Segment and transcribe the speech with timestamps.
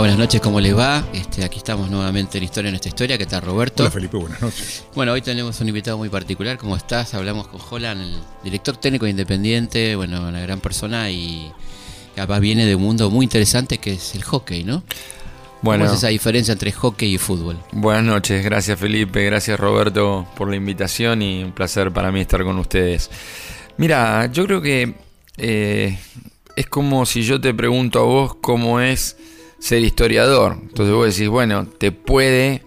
[0.00, 1.04] Buenas noches, ¿cómo les va?
[1.12, 3.18] Este, aquí estamos nuevamente en Historia en esta historia.
[3.18, 3.82] ¿Qué tal, Roberto?
[3.82, 4.86] Hola, Felipe, buenas noches.
[4.94, 6.56] Bueno, hoy tenemos un invitado muy particular.
[6.56, 7.12] ¿Cómo estás?
[7.12, 11.52] Hablamos con Holland, el director técnico independiente, bueno, una gran persona y
[12.16, 14.84] capaz viene de un mundo muy interesante que es el hockey, ¿no?
[15.60, 17.58] Bueno, ¿Cómo es esa diferencia entre hockey y fútbol?
[17.72, 22.42] buenas noches, gracias Felipe, gracias Roberto por la invitación y un placer para mí estar
[22.42, 23.10] con ustedes.
[23.76, 24.94] Mira, yo creo que
[25.36, 25.98] eh,
[26.56, 29.18] es como si yo te pregunto a vos cómo es
[29.60, 30.56] ser historiador.
[30.62, 32.62] Entonces vos decís, bueno, te puede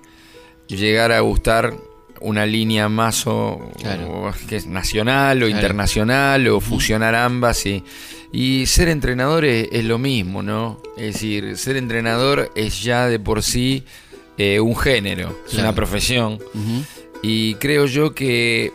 [0.67, 1.73] llegar a gustar
[2.21, 4.27] una línea más o, Claro.
[4.29, 5.49] o que es nacional o Claro.
[5.59, 7.83] internacional o fusionar ambas y,
[8.31, 10.81] y ser entrenador es, es lo mismo, ¿no?
[10.95, 13.83] Es decir, ser entrenador es ya de por sí
[14.37, 16.39] eh, un género, es una profesión
[17.21, 18.71] y creo yo que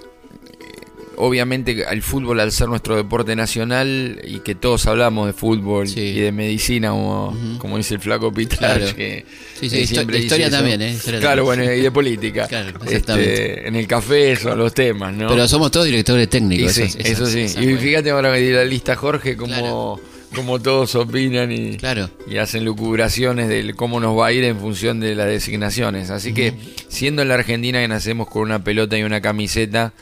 [1.18, 6.00] obviamente el fútbol al ser nuestro deporte nacional y que todos hablamos de fútbol Sí.
[6.00, 8.94] y de medicina como, dice el flaco Pitar Claro.
[8.96, 9.24] que
[9.60, 10.92] Sí, sí, histo- historia también, ¿eh?
[10.92, 11.66] Historia claro también.
[11.66, 15.70] bueno y de política Claro, Este, en el café son los temas no Pero somos
[15.70, 16.78] todos directores técnicos.
[16.78, 20.00] eso, eso, sí y fíjate ahora que di la lista Jorge como Claro.
[20.34, 22.10] como todos opinan y Claro.
[22.30, 26.10] y hacen lucubraciones de cómo nos va a ir en función de las designaciones.
[26.10, 26.52] Así que,
[26.88, 29.94] siendo en la Argentina que nacemos con una pelota y una camiseta,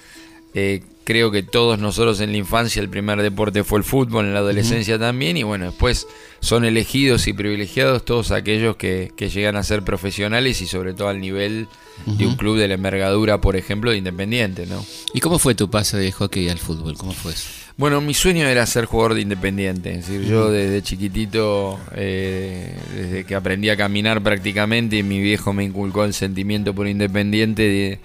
[0.57, 4.33] eh, creo que todos nosotros en la infancia el primer deporte fue el fútbol, en
[4.35, 6.09] la adolescencia también, y bueno, después
[6.41, 11.09] son elegidos y privilegiados todos aquellos que, que llegan a ser profesionales y sobre todo
[11.09, 11.69] al nivel
[12.07, 14.85] de un club de la envergadura, por ejemplo, de Independiente, ¿no?
[15.15, 16.97] ¿Y cómo fue tu paso de hockey al fútbol?
[16.99, 17.49] ¿Cómo fue eso?
[17.79, 19.91] Bueno, mi sueño era ser jugador de Independiente.
[19.95, 25.53] Es decir, yo desde chiquitito, eh, desde que aprendí a caminar prácticamente, y mi viejo
[25.53, 27.63] me inculcó el sentimiento por Independiente.
[27.63, 27.99] de-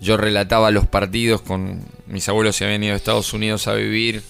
[0.00, 4.22] yo relataba los partidos con mis abuelos se habían ido a Estados Unidos a vivir.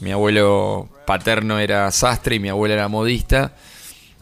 [0.00, 3.54] Mi abuelo paterno era sastre y mi abuela era modista.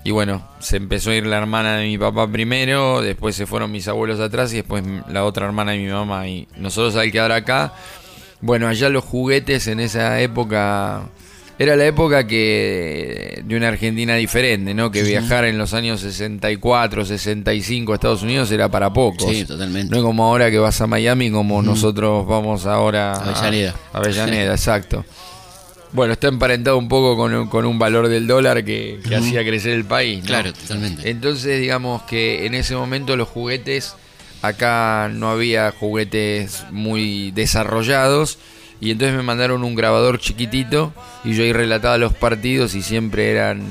[0.05, 3.71] Y bueno, se empezó a ir la hermana de mi papá primero, después se fueron
[3.71, 6.27] mis abuelos atrás y después la otra hermana de mi mamá.
[6.27, 7.75] Y nosotros al quedar acá,
[8.41, 11.03] bueno, allá los juguetes en esa época
[11.59, 14.91] era la época que de una Argentina diferente, ¿no?
[14.91, 19.31] Que viajar en los años 64, 65 a Estados Unidos era para pocos.
[19.31, 19.91] Sí, totalmente.
[19.91, 23.75] No es como ahora que vas a Miami, como nosotros vamos ahora a Avellaneda.
[23.93, 25.05] a Avellaneda, exacto.
[25.93, 29.45] Bueno, está emparentado un poco con, un- con un valor del dólar que, que hacía
[29.45, 30.21] crecer el país.
[30.21, 30.27] ¿no?
[30.27, 31.11] Claro, totalmente.
[31.11, 33.95] Entonces, digamos que en ese momento los juguetes,
[34.41, 38.39] acá no había juguetes muy desarrollados.
[38.83, 40.93] Y entonces me mandaron un grabador chiquitito
[41.25, 43.63] y yo ahí relataba los partidos y siempre eran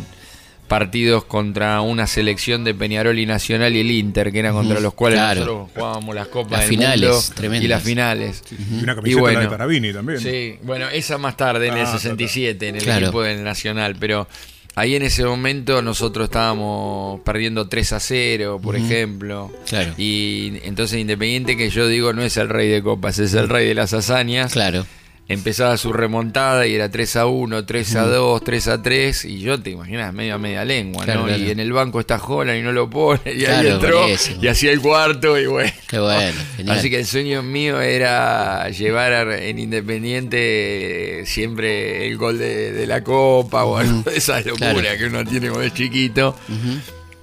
[0.69, 4.93] partidos contra una selección de Peñarol y Nacional y el Inter, que eran contra los
[4.93, 5.41] cuales claro.
[5.41, 7.65] nosotros jugábamos las copas Las del finales, mundo tremendas.
[7.65, 8.43] y las finales.
[8.51, 9.39] Y una Y camiseta bueno.
[9.39, 10.19] la de Tarabini también.
[10.21, 13.07] Sí, bueno, esa más tarde, en el Ah, 67, en el Claro.
[13.07, 14.29] equipo del Nacional, pero
[14.75, 19.51] ahí en ese momento nosotros estábamos perdiendo 3 a 0, por ejemplo.
[19.67, 19.93] Claro.
[19.97, 23.67] Y entonces Independiente, que yo digo, no es el rey de copas, es el rey
[23.67, 24.53] de las hazañas.
[24.53, 24.85] Claro.
[25.31, 29.39] Empezaba su remontada y era 3 a 1, 3 a 2, 3 a 3, y
[29.39, 31.27] yo te imaginas, medio a media lengua, Claro, ¿no?
[31.27, 31.41] claro.
[31.43, 34.43] Y en el banco está Jola y no lo pone, y Claro, ahí entró buenísimo.
[34.43, 35.71] y hacía el cuarto, y bueno.
[35.87, 36.77] Qué bueno, genial.
[36.77, 43.03] Así que el sueño mío era llevar en Independiente siempre el gol de, de la
[43.03, 46.35] Copa o algo de esa locura que uno tiene cuando es chiquito.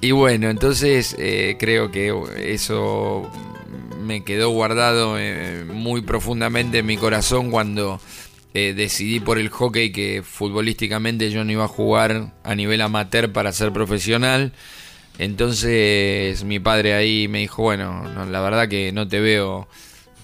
[0.00, 3.30] Y bueno, entonces eh, creo que eso
[4.08, 8.00] me quedó guardado eh, muy profundamente en mi corazón cuando
[8.54, 13.30] eh, decidí por el hockey que futbolísticamente yo no iba a jugar a nivel amateur
[13.30, 14.52] para ser profesional.
[15.18, 19.68] Entonces mi padre ahí me dijo, bueno, no, la verdad que no te veo,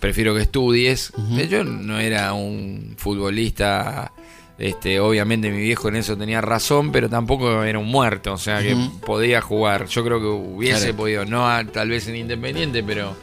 [0.00, 1.12] prefiero que estudies.
[1.50, 4.12] Yo no era un futbolista,
[4.59, 8.62] este, obviamente mi viejo en eso tenía razón, pero tampoco era un muerto, o sea
[8.62, 9.87] que podía jugar.
[9.88, 10.97] Yo creo que hubiese Claro.
[10.97, 13.17] podido, no a- tal vez en Independiente, pero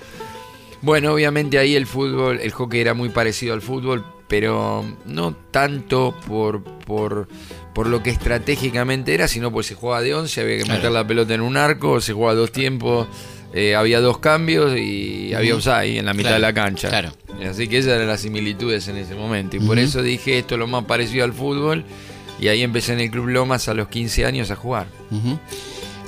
[0.81, 6.15] bueno, obviamente ahí el fútbol, el hockey era muy parecido al fútbol, pero no tanto
[6.27, 7.27] por, por,
[7.73, 10.77] por lo que estratégicamente era, sino porque se jugaba de 11, había que Claro.
[10.79, 13.07] meter la pelota en un arco, se jugaba dos tiempos,
[13.53, 16.87] eh, había dos cambios y había offside en la mitad Claro, de la cancha.
[16.89, 17.11] claro.
[17.49, 19.57] Así que esas eran las similitudes en ese momento.
[19.57, 21.83] Y por eso dije esto es lo más parecido al fútbol.
[22.39, 24.87] Y ahí empecé en el Club Lomas a los 15 años a jugar.
[25.11, 25.37] Ujú.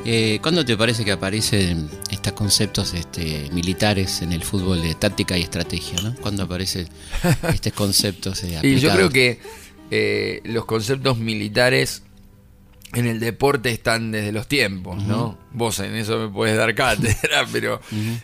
[0.05, 1.75] Eh, ¿Cuándo te parece que aparece
[2.11, 6.13] estos conceptos este, militares en el fútbol de táctica y estrategia, ¿no?
[6.15, 6.87] Cuando aparecen
[7.53, 9.39] estos conceptos eh, Y yo creo que
[9.91, 12.03] eh, los conceptos militares
[12.93, 15.37] en el deporte están desde los tiempos, ¿no?
[15.51, 17.79] Vos en eso me puedes dar cátedra, pero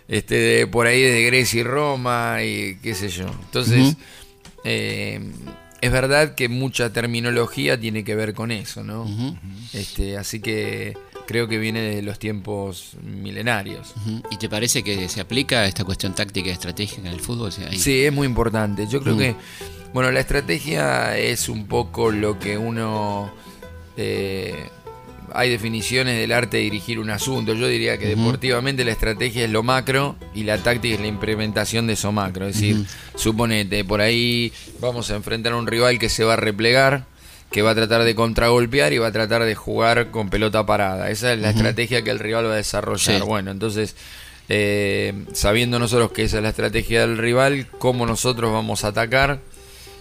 [0.08, 3.26] este de- por ahí de Grecia y Roma y qué sé yo.
[3.46, 3.96] Entonces,
[4.66, 5.22] eh,
[5.81, 9.08] es verdad que mucha terminología tiene que ver con eso, ¿no?
[9.74, 10.96] Este, así que
[11.30, 13.94] creo que viene de los tiempos milenarios.
[14.31, 17.52] ¿Y te parece que se aplica esta cuestión táctica y estratégica en el fútbol?
[17.52, 18.88] Sí, es muy importante.
[18.88, 19.20] Yo creo Mm.
[19.20, 19.36] que,
[19.94, 23.31] bueno, la estrategia es un poco lo que uno...
[23.96, 24.56] eh,
[25.31, 27.54] hay definiciones del arte de dirigir un asunto.
[27.54, 31.86] Yo diría que deportivamente la estrategia es lo macro y la táctica es la implementación
[31.86, 32.48] de eso macro.
[32.48, 32.84] Es decir,
[33.16, 37.06] suponete, por ahí vamos a enfrentar a un rival que se va a replegar,
[37.51, 41.10] que va a tratar de contragolpear y va a tratar de jugar con pelota parada.
[41.10, 43.22] Esa es la estrategia que el rival va a desarrollar.
[43.22, 43.25] Sí.
[43.25, 43.96] Bueno, entonces,
[44.50, 49.40] eh, sabiendo nosotros que esa es la estrategia del rival, cómo nosotros vamos a atacar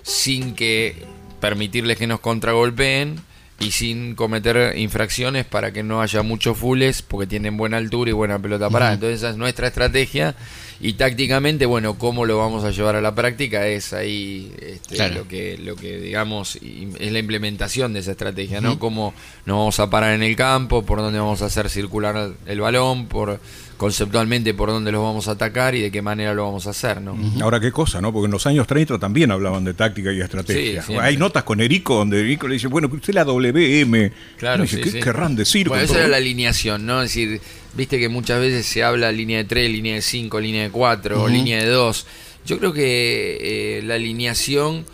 [0.02, 1.04] sin que
[1.40, 3.20] permitirles que nos contragolpeen
[3.60, 8.12] y sin cometer infracciones para que no haya muchos fules porque tienen buena altura y
[8.12, 8.94] buena pelota parada.
[8.94, 10.36] Entonces esa es nuestra estrategia
[10.80, 15.16] y tácticamente, bueno, cómo lo vamos a llevar a la práctica es ahí este, Claro.
[15.16, 18.78] lo que lo que digamos es la implementación de esa estrategia, ¿no?
[18.78, 19.12] Cómo
[19.44, 23.06] nos vamos a parar en el campo, por dónde vamos a hacer circular el balón,
[23.06, 23.40] por
[23.78, 27.00] conceptualmente por dónde los vamos a atacar y de qué manera lo vamos a hacer,
[27.00, 27.16] ¿no?
[27.40, 28.12] Ahora qué cosa, ¿no?
[28.12, 30.82] Porque en los años 30 también hablaban de táctica y estrategia.
[30.82, 30.94] Sí.
[31.00, 34.12] Hay notas con Erico donde Erico le dice, bueno, usted la WM.
[34.36, 35.00] Claro, Y dice, sí, ¿qué sí.
[35.00, 35.68] querrán decir?
[35.68, 37.02] Bueno, esa todo era la alineación, ¿no?
[37.02, 37.40] Es decir,
[37.74, 41.16] viste que muchas veces se habla línea de 3, línea de 5, línea de 4,
[41.20, 41.28] Ujú.
[41.28, 42.06] línea de 2.
[42.46, 44.84] Yo creo que eh, la alineación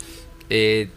[0.51, 0.89] eh,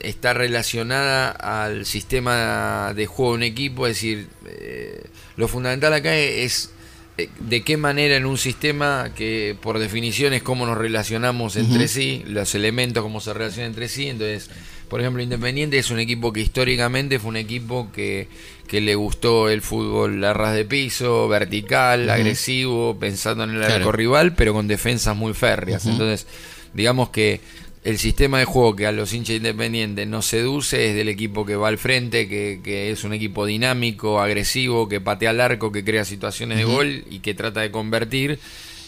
[0.00, 5.04] está relacionada al sistema de juego de un equipo, es decir, eh,
[5.36, 6.70] lo fundamental acá es
[7.16, 12.22] de qué manera en un sistema que por definición es cómo nos relacionamos entre sí,
[12.26, 14.50] los elementos cómo se relacionan entre sí, entonces,
[14.90, 18.28] por ejemplo, Independiente es un equipo que históricamente fue un equipo que,
[18.68, 23.74] que le gustó el fútbol a ras de piso, vertical, agresivo, pensando en el Claro.
[23.76, 25.86] arco rival, pero con defensas muy férreas.
[25.86, 26.26] Entonces,
[26.74, 27.40] digamos que
[27.86, 31.54] el sistema de juego que a los hinchas independientes nos seduce es del equipo que
[31.54, 35.84] va al frente, que, que es un equipo dinámico, agresivo, que patea al arco, que
[35.84, 38.40] crea situaciones de gol y que trata de convertir.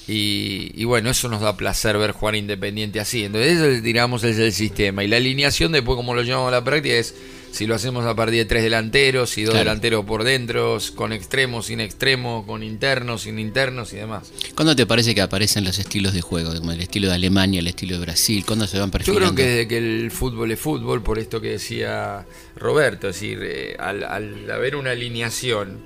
[0.08, 3.22] Y, y bueno, eso nos da placer ver jugar Independiente así.
[3.22, 5.04] Entonces, ese, digamos, es el sistema.
[5.04, 7.14] Y la alineación, después, como lo llamamos a la práctica, es
[7.50, 9.64] si lo hacemos a partir de tres delanteros, y dos Claro.
[9.70, 14.30] delanteros por dentro, con extremos, sin extremos, con internos, sin internos y demás.
[14.54, 16.54] ¿Cuándo te parece que aparecen los estilos de juego?
[16.54, 18.44] Como el estilo de Alemania, el estilo de Brasil.
[18.46, 19.34] ¿Cuándo se van Yo perfilando?
[19.34, 23.38] creo que desde que el fútbol es fútbol, por esto que decía Roberto, es decir,
[23.42, 25.78] eh, al, al haber una alineación,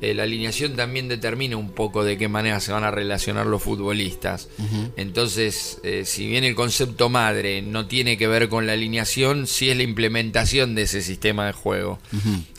[0.00, 3.62] eh, la alineación también determina un poco de qué manera se van a relacionar los
[3.62, 4.48] futbolistas.
[4.96, 9.70] Entonces, eh, si bien el concepto madre no tiene que ver con la alineación, sí
[9.70, 11.98] es la implementación de ese sistema de juego.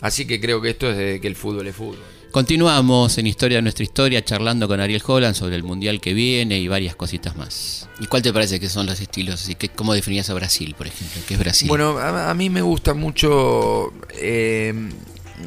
[0.00, 1.98] Así que creo que esto es desde que el fútbol es fútbol.
[2.32, 6.58] Continuamos en Historia de nuestra historia charlando con Ariel Holland sobre el mundial que viene
[6.58, 7.90] y varias cositas más.
[8.00, 9.50] ¿Y cuál te parece que son los estilos?
[9.50, 11.20] ¿Y qué, ¿Cómo definías a Brasil, por ejemplo?
[11.28, 11.68] ¿Qué es Brasil?
[11.68, 13.92] Bueno, a, a mí me gusta mucho.
[14.18, 14.72] eh,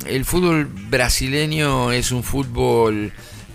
[0.08, 3.12] el fútbol brasileño es un fútbol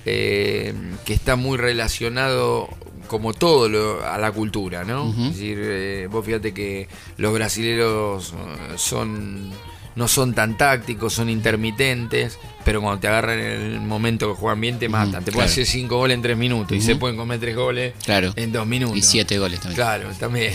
[0.07, 2.69] eh, que está muy relacionado,
[3.07, 5.11] como todo, lo- a la cultura, ¿no?
[5.11, 9.51] Es decir, eh, vos fíjate que los brasileros eh, son.
[9.97, 14.61] No son tan tácticos, son intermitentes, pero cuando te agarran en el momento que juegan
[14.61, 15.25] bien te matan.
[15.25, 15.51] te pueden claro.
[15.51, 18.33] hacer cinco goles en tres minutos y se pueden comer tres goles claro.
[18.37, 18.97] en dos minutos.
[18.97, 19.75] Y siete goles también.
[19.77, 20.55] Claro, también.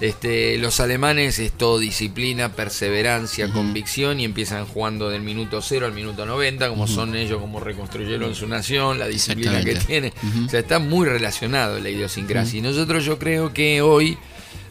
[0.00, 5.92] Este, los alemanes es todo disciplina, perseverancia, convicción y empiezan jugando del minuto 0 al
[5.92, 10.12] minuto 90, como son ellos, como reconstruyeron su nación, la disciplina que tiene.
[10.22, 10.46] Ujú.
[10.46, 12.58] O sea, está muy relacionado la idiosincrasia.
[12.58, 14.16] Y nosotros yo creo que hoy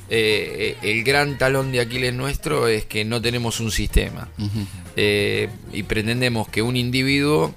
[0.09, 4.29] eh, el gran talón de Aquiles nuestro es que no tenemos un sistema.
[4.95, 7.53] Eh, y pretendemos que un individuo...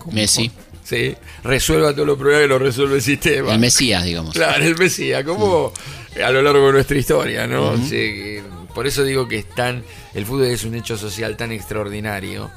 [0.00, 0.50] como- Messi.
[0.84, 3.52] Sí, resuelva todos los problemas que lo resuelve el sistema.
[3.52, 4.34] El Mesías, digamos.
[4.34, 5.72] Claro, el Mesías, como
[6.22, 7.76] a lo largo de nuestra historia, ¿no?
[7.78, 8.36] Sí,
[8.74, 9.82] por eso digo que es tan,
[10.14, 12.50] el fútbol es un hecho social tan extraordinario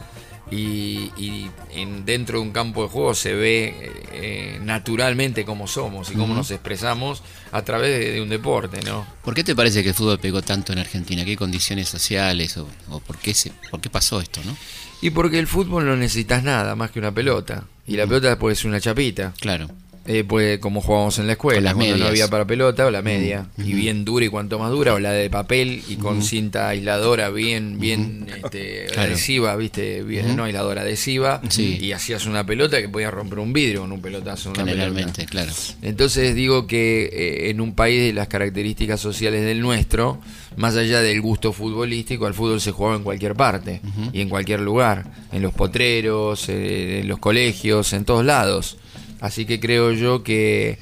[0.51, 6.11] y, y en, dentro de un campo de juego se ve eh, naturalmente cómo somos
[6.11, 9.05] y cómo nos expresamos a través de, de un deporte, ¿no?
[9.23, 11.23] ¿Por qué te parece que el fútbol pegó tanto en Argentina?
[11.25, 14.55] ¿Qué condiciones sociales o, o por, qué se, por qué pasó esto, no?
[15.01, 18.55] Y porque el fútbol no necesitas nada más que una pelota y la pelota puede
[18.55, 19.33] ser una chapita.
[19.39, 19.67] Claro.
[20.09, 23.47] Eh, pues como jugábamos en la escuela, cuando no había para pelota o la media.
[23.57, 27.29] Y bien dura y cuanto más dura, o la de papel y con cinta aisladora
[27.29, 29.09] bien, bien este, Claro.
[29.11, 31.41] adhesiva, viste, bien, no aisladora, adhesiva.
[31.49, 31.77] Sí.
[31.81, 34.51] Y hacías una pelota que podías romper un vidrio con un pelotazo.
[34.51, 35.29] Una Generalmente, pelota.
[35.31, 35.51] claro.
[35.81, 40.21] Entonces digo que eh, en un país de las características sociales del nuestro,
[40.55, 43.81] más allá del gusto futbolístico, al fútbol se jugaba en cualquier parte
[44.13, 48.77] y en cualquier lugar, en los potreros, eh, en los colegios, en todos lados.
[49.19, 50.77] Así que creo yo que,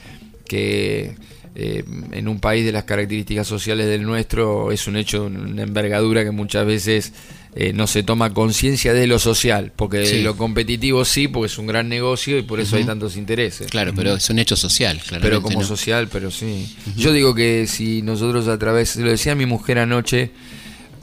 [0.47, 1.15] que
[1.55, 6.23] eh, en un país de las características sociales del nuestro es un hecho, una envergadura
[6.23, 7.13] que muchas veces
[7.57, 10.21] eh, no se toma conciencia de lo social, porque Sí.
[10.21, 13.67] lo competitivo sí, porque es un gran negocio y por eso hay tantos intereses.
[13.71, 15.29] Claro, pero es un hecho social, claramente.
[15.29, 15.65] Pero como ¿no?
[15.65, 16.75] social, pero sí.
[16.97, 20.31] Yo digo que si nosotros a través, lo decía mi mujer anoche,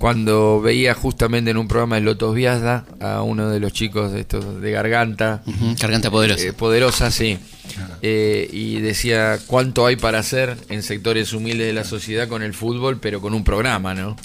[0.02, 4.23] cuando veía justamente en un programa de Lotos Viazda a uno de los chicos de
[4.23, 5.44] estos de garganta,
[5.80, 6.44] Garganta poderosa.
[6.44, 7.38] eh, poderosa, sí,
[8.02, 12.54] eh, y decía cuánto hay para hacer en sectores humildes de la sociedad con el
[12.54, 14.16] fútbol, pero con un programa, ¿no?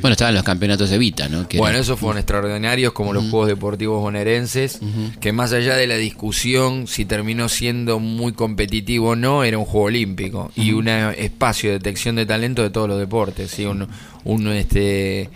[0.00, 1.48] Bueno, estaban los campeonatos de Vita, ¿no?
[1.48, 4.80] Que Bueno, era- esos fueron extraordinarios como los Juegos Deportivos bonaerenses,
[5.20, 9.64] que más allá de la discusión si terminó siendo muy competitivo o no, era un
[9.64, 13.64] juego olímpico y un espacio de detección de talento de todos los deportes, ¿sí?
[13.64, 13.88] un,
[14.24, 15.30] un, este,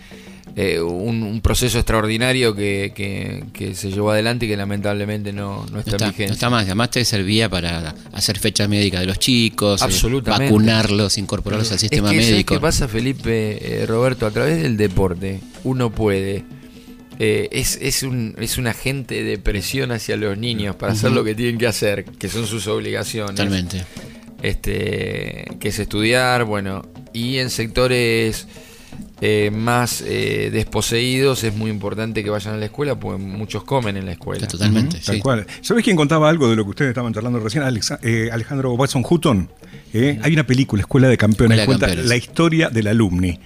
[0.55, 5.65] eh, un, un proceso extraordinario que, que- que se llevó adelante y que lamentablemente no,
[5.65, 9.07] no No está, en no está más, además te servía para hacer fechas médicas de
[9.07, 10.45] los chicos, eh, Absolutamente.
[10.45, 12.53] vacunarlos, incorporarlos al sistema es que, ¿sabes médico.
[12.53, 14.27] qué pasa, Felipe, eh, Roberto?
[14.27, 16.43] A través del deporte, uno puede.
[17.19, 21.33] es, es, un, es un agente de presión hacia los niños para hacer lo que
[21.35, 23.35] tienen que hacer, que son sus obligaciones.
[23.35, 23.85] Totalmente.
[24.41, 28.45] Este, que es estudiar, bueno, y en sectores
[29.25, 33.95] eh, más eh, desposeídos es muy importante que vayan a la escuela, porque muchos comen
[33.95, 34.45] en la escuela.
[34.47, 35.21] Totalmente, Tal sí.
[35.21, 35.47] cual.
[35.61, 37.63] ¿Sabés quién contaba algo de lo que ustedes estaban charlando recién?
[37.63, 39.49] Alexa- eh, Alejandro Watson Hutton.
[39.93, 40.19] ¿Eh?
[40.21, 42.09] Hay una película, Escuela de Campeones, Escuela de cuenta Campeones.
[42.09, 43.39] la historia del alumni.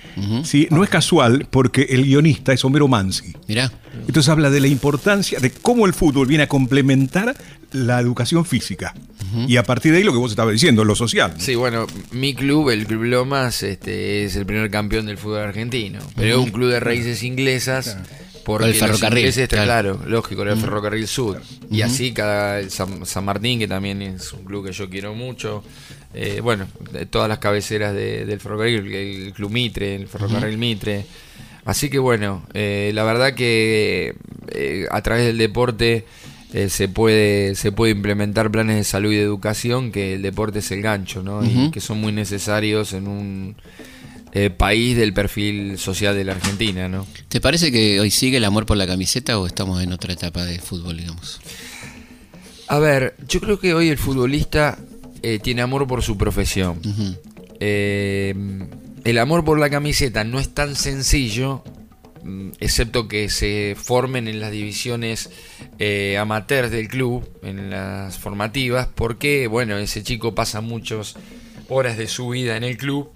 [0.44, 0.68] ¿sí?
[0.72, 3.34] No es casual porque el guionista es Homero Mansi.
[3.48, 3.72] Mirá,
[4.08, 7.36] Entonces habla de la importancia de cómo el fútbol viene a complementar
[7.72, 8.94] la educación física.
[9.48, 11.34] Y a partir de ahí lo que vos estabas diciendo, lo social.
[11.38, 16.00] Sí, bueno, mi club, el Club Lomas, este, es el primer campeón del fútbol argentino.
[16.16, 17.98] Pero es un club de raíces inglesas.
[18.46, 19.98] Porque El los ferrocarril, ingleses, claro.
[19.98, 21.42] claro, lógico, era el ferrocarril sur.
[21.70, 25.14] Y así cada el San, San Martín, que también es un club que yo quiero
[25.14, 25.66] mucho.
[26.14, 26.68] Eh, bueno,
[27.10, 31.06] todas las cabeceras de- del ferrocarril, el, Club Mitre, el ferrocarril Mitre.
[31.66, 34.16] Así que bueno, eh, la verdad que
[34.50, 36.06] eh, a través del deporte
[36.54, 40.60] eh, se puede se puede implementar planes de salud y de educación que el deporte
[40.60, 41.44] es el gancho, ¿no?
[41.44, 43.56] Y que son muy necesarios en un
[44.56, 47.08] país del perfil social de la Argentina, ¿no?
[47.28, 50.46] ¿te parece que hoy sigue el amor por la camiseta o estamos en otra etapa
[50.46, 51.40] de fútbol, digamos?
[52.68, 54.78] A ver, yo creo que hoy el futbolista
[55.22, 56.80] eh, tiene amor por su profesión.
[57.60, 58.34] Eh,
[59.04, 61.64] el amor por la camiseta no es tan sencillo,
[62.24, 65.30] mm, excepto que se formen en las divisiones
[65.80, 71.16] eh, amateurs del club, en las formativas, porque, bueno, ese chico pasa muchas
[71.70, 73.10] horas de su vida en el club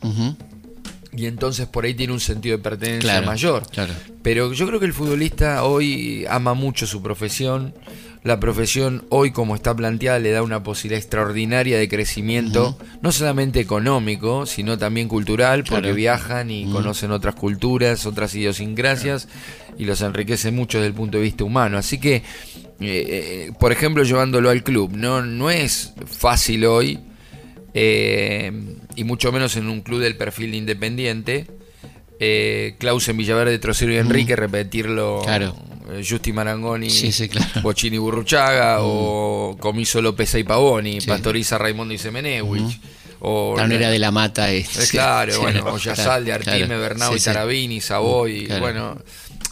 [1.14, 3.68] y entonces por ahí tiene un sentido de pertenencia Claro, mayor.
[3.70, 3.94] claro.
[4.24, 7.74] Pero yo creo que el futbolista hoy ama mucho su profesión.
[8.24, 13.60] La profesión hoy como está planteada le da una posibilidad extraordinaria de crecimiento, no solamente
[13.60, 15.96] económico, sino también cultural, porque Claro.
[15.96, 19.28] viajan y conocen otras culturas, otras idiosincrasias
[19.78, 21.80] y los enriquece mucho desde el punto de vista humano.
[21.80, 22.24] Así que, eh,
[22.80, 27.00] eh, por ejemplo, llevándolo al club, no, no es fácil hoy,
[27.74, 28.52] eh,
[28.96, 31.48] y mucho menos en un club del perfil de independiente.
[32.20, 35.56] Eh, Clausen Villaverde, Trocero y Enrique, repetirlo Claro.
[35.90, 37.62] Eh, Justi Marangoni, Sí, sí, claro.
[37.62, 41.08] Bochini Burruchaga, o Comiso López y Pavoni, Sí.
[41.08, 42.80] Pastoriza Raimundo y Semenewich.
[43.20, 44.78] o La manera de la mata es.
[44.78, 46.82] eh, claro, bueno, claro, Oyazalde, Artime, claro.
[46.82, 47.20] Bernau y.
[47.20, 48.46] Tarabini, Savoy.
[48.46, 48.62] Claro.
[48.62, 48.98] Bueno,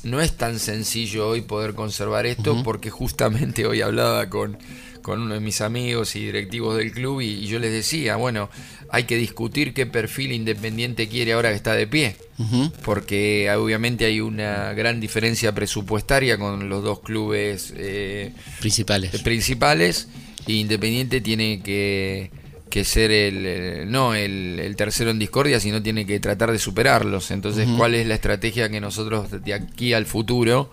[0.03, 4.57] no es tan sencillo hoy poder conservar esto porque justamente hoy hablaba con,
[5.01, 8.49] con uno de mis amigos y directivos del club y, y yo les decía, bueno,
[8.91, 12.15] hay que discutir qué perfil independiente quiere ahora que está de pie.
[12.85, 19.21] Porque obviamente hay una gran diferencia presupuestaria con los dos clubes eh, Principales.
[19.21, 20.07] principales
[20.47, 22.31] y Independiente tiene que,
[22.69, 27.29] que ser el, no el, el tercero en discordia, sino tiene que tratar de superarlos.
[27.31, 30.71] Entonces, ¿cuál es la estrategia que nosotros de aquí al futuro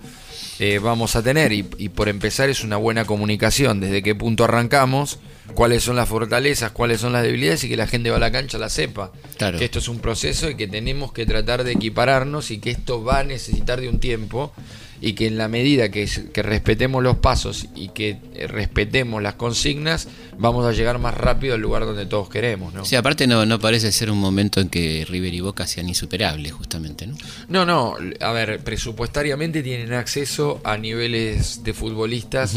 [0.58, 1.52] eh, vamos a tener?
[1.52, 5.18] Y, y por empezar es una buena comunicación, desde qué punto arrancamos,
[5.54, 8.32] cuáles son las fortalezas, cuáles son las debilidades y que la gente va a la
[8.32, 9.12] cancha la sepa.
[9.36, 9.58] Claro.
[9.58, 13.04] Que esto es un proceso y que tenemos que tratar de equipararnos y que esto
[13.04, 14.52] va a necesitar de un tiempo
[15.00, 19.34] y que en la medida que, que respetemos los pasos y que eh, respetemos las
[19.34, 22.72] consignas, vamos a llegar más rápido al lugar donde todos queremos.
[22.72, 22.84] ¿no?
[22.84, 26.52] Sí, aparte no, no parece ser un momento en que River y Boca sean insuperables,
[26.52, 27.16] justamente, ¿no?
[27.48, 32.56] No, no, a ver, presupuestariamente tienen acceso a niveles de futbolistas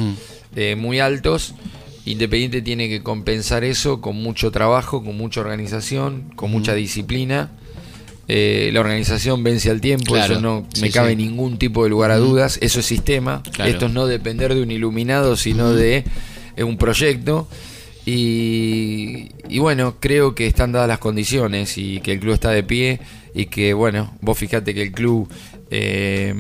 [0.56, 1.54] eh, muy altos.
[2.06, 7.52] Independiente tiene que compensar eso con mucho trabajo, con mucha organización, con mucha disciplina.
[8.32, 11.16] Eh, la organización vence al tiempo, Claro, eso no sí, me cabe sí.
[11.16, 13.72] ningún tipo de lugar a dudas, eso es sistema, Claro.
[13.72, 16.04] esto es no depender de un iluminado, sino de
[16.56, 17.48] eh, un proyecto.
[18.06, 22.64] Y, y bueno, creo que están dadas las condiciones y que el club está de
[22.64, 23.00] pie
[23.34, 25.28] y que bueno, vos fijate que el club
[25.72, 26.34] eh,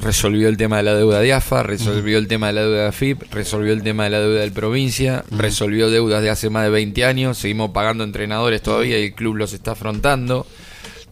[0.00, 2.88] resolvió el tema de la deuda de AFA, resolvió el tema de la deuda de
[2.88, 6.70] AFIP, resolvió el tema de la deuda del provincia, resolvió deudas de hace más de
[6.70, 10.46] 20 años, seguimos pagando entrenadores todavía y el club los está afrontando.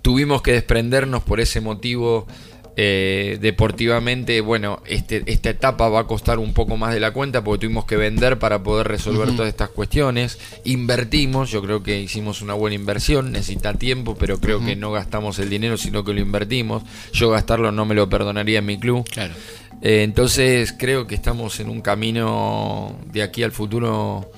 [0.02, 2.26] Tuvimos que desprendernos por ese motivo
[2.75, 4.40] eh, deportivamente.
[4.40, 7.85] Bueno, este, esta etapa va a costar un poco más de la cuenta porque tuvimos
[7.85, 10.38] que vender para poder resolver todas estas cuestiones.
[10.64, 15.38] Invertimos, yo creo que hicimos una buena inversión, necesita tiempo, pero creo que no gastamos
[15.38, 16.82] el dinero, sino que lo invertimos.
[17.12, 19.06] Yo gastarlo no me lo perdonaría en mi club.
[19.11, 19.35] Claro.
[19.82, 24.30] Eh, entonces creo que estamos en un camino de aquí al futuro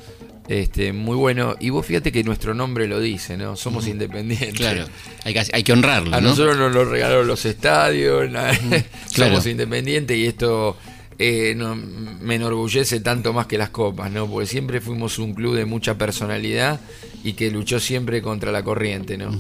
[0.49, 1.57] este, muy bueno.
[1.61, 3.57] Y vos fíjate que nuestro nombre lo dice, ¿no?
[3.57, 4.55] Somos independientes.
[4.55, 4.87] Claro,
[5.25, 6.29] hay que, hay que honrarlo, A ¿no?
[6.31, 8.29] nosotros nos lo regalaron los estadios,
[9.15, 9.31] Claro.
[9.33, 10.77] somos independientes y esto
[11.19, 14.27] eh, no- me enorgullece tanto más que las copas, ¿no?
[14.29, 16.81] Porque siempre fuimos un club de mucha personalidad
[17.23, 19.31] y que luchó siempre contra la corriente, ¿no?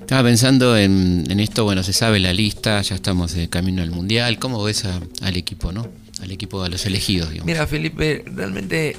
[0.00, 3.90] Estaba pensando en, en esto, bueno, se sabe la lista, ya estamos de camino al
[3.92, 4.38] Mundial.
[4.40, 5.86] ¿Cómo ves a- al equipo, no?
[6.22, 7.46] Al equipo, a los elegidos, digamos.
[7.46, 8.96] Mira, Felipe, realmente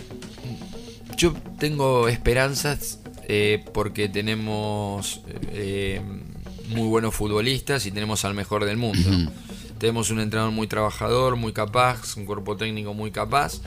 [1.17, 5.21] yo tengo esperanzas eh, porque tenemos
[5.51, 6.01] eh,
[6.69, 9.31] muy buenos futbolistas y tenemos al mejor del mundo.
[9.79, 13.61] Tenemos un entrenador muy trabajador, muy capaz, un cuerpo técnico muy capaz.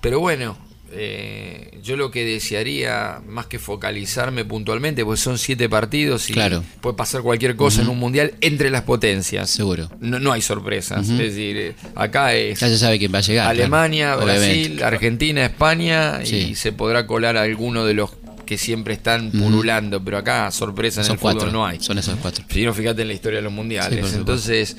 [0.00, 0.56] Pero bueno,
[0.94, 6.62] eh, yo lo que desearía, más que focalizarme puntualmente, pues son siete partidos y Claro.
[6.80, 9.50] puede pasar cualquier cosa en un mundial entre las potencias.
[9.50, 9.90] Seguro.
[10.00, 11.08] No, no hay sorpresas.
[11.08, 13.48] Es decir, eh, acá es Ya se sabe quién va a llegar.
[13.48, 14.84] Alemania, claro, Brasil, obviamente.
[14.84, 18.10] Argentina, España y se podrá colar alguno de los
[18.46, 21.80] que siempre están pululando, pero acá sorpresa en el fútbol cuatro, no hay.
[21.80, 22.44] son esos cuatro.
[22.50, 24.06] Si no, fíjate en la historia de los mundiales.
[24.10, 24.16] Sí.
[24.16, 24.76] Entonces,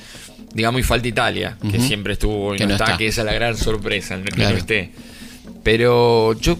[0.52, 2.98] digamos, y falta Italia, que siempre estuvo y Que no, no está, está.
[2.98, 4.52] que esa es la gran sorpresa, que Claro.
[4.52, 4.92] no esté.
[5.64, 6.56] Pero yo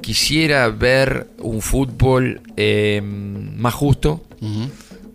[0.00, 4.24] quisiera ver un fútbol eh, más justo,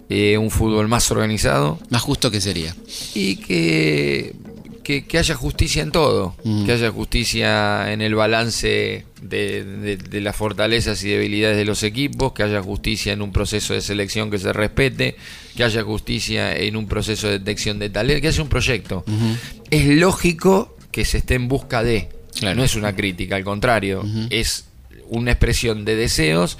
[0.09, 1.79] eh, un fútbol más organizado.
[1.89, 2.75] Más justo que sería.
[3.13, 4.33] y que,
[4.83, 10.21] que, que haya justicia en todo, que haya justicia en el balance de, de- de
[10.21, 14.31] las fortalezas y debilidades de los equipos, que haya justicia en un proceso de selección
[14.31, 15.15] que se respete,
[15.55, 19.03] que haya justicia en un proceso de detección de talento, que haya un proyecto.
[19.69, 22.55] Es lógico que se esté en busca de, Claro.
[22.57, 24.65] no es una crítica, al contrario, es
[25.09, 26.57] una expresión de deseos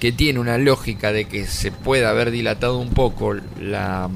[0.00, 4.10] que tiene una lógica de que se pueda haber dilatado un poco la,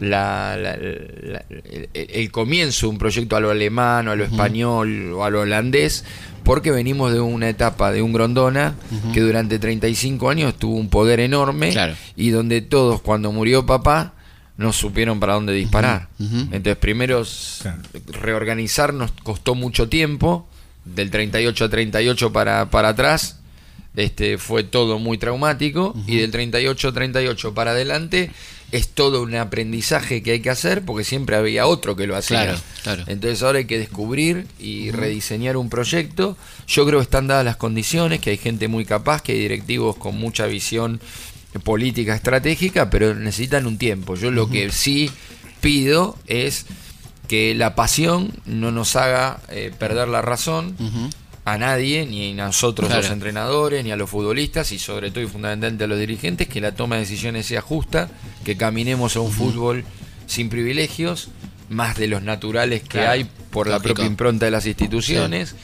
[0.00, 4.24] la- la- la- el, el comienzo de un proyecto a lo alemán o a lo
[4.24, 6.04] español o a lo holandés,
[6.44, 8.74] porque venimos de una etapa de un Grondona
[9.12, 11.94] que durante 35 años tuvo un poder enorme Claro.
[12.16, 14.14] y donde todos cuando murió papá
[14.60, 16.08] no supieron para dónde disparar.
[16.18, 17.24] Entonces primero
[17.62, 17.78] Claro.
[18.08, 20.46] reorganizar nos costó mucho tiempo,
[20.84, 23.38] del 38 a 38 para, para atrás,
[23.96, 28.30] este, fue todo muy traumático y del 38 a 38 para adelante
[28.70, 32.44] es todo un aprendizaje que hay que hacer porque siempre había otro que lo hacía.
[32.44, 33.04] Claro, claro.
[33.08, 36.36] Entonces ahora hay que descubrir y rediseñar un proyecto.
[36.68, 39.96] Yo creo que están dadas las condiciones, que hay gente muy capaz, que hay directivos
[39.96, 41.00] con mucha visión
[41.62, 44.14] política estratégica, pero necesitan un tiempo.
[44.14, 45.10] Yo lo que sí
[45.60, 46.66] pido es
[47.28, 50.76] que la pasión no nos haga eh, perder la razón
[51.44, 53.02] a nadie, ni a nosotros Claro.
[53.02, 56.60] los entrenadores, ni a los futbolistas, y sobre todo y fundamentalmente a los dirigentes, que
[56.60, 58.08] la toma de decisiones sea justa,
[58.44, 59.84] que caminemos a un fútbol
[60.26, 61.28] sin privilegios,
[61.68, 63.10] más de los naturales que Claro.
[63.12, 65.54] hay por la propia impronta de las instituciones,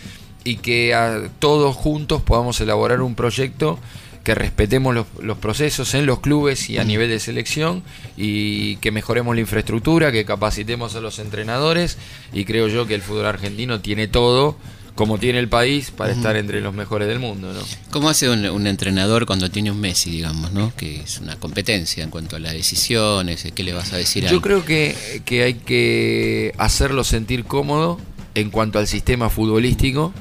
[0.44, 3.79] y que a todos juntos podamos elaborar un proyecto
[4.27, 7.85] que respetemos los, los procesos en los clubes y a nivel de selección
[8.17, 11.97] y que mejoremos la infraestructura, que capacitemos a los entrenadores
[12.33, 14.57] y creo yo que el fútbol argentino tiene todo
[14.97, 17.61] como tiene el país para estar entre los mejores del mundo, ¿no?
[17.93, 20.75] ¿Cómo hace un, un entrenador cuando tiene un Messi, digamos, ¿no?
[20.75, 24.31] Que es una competencia en cuanto a las decisiones, ¿qué le vas a decir a
[24.33, 28.01] Yo creo que, que hay que hacerlo sentir cómodo
[28.35, 30.12] en cuanto al sistema futbolístico,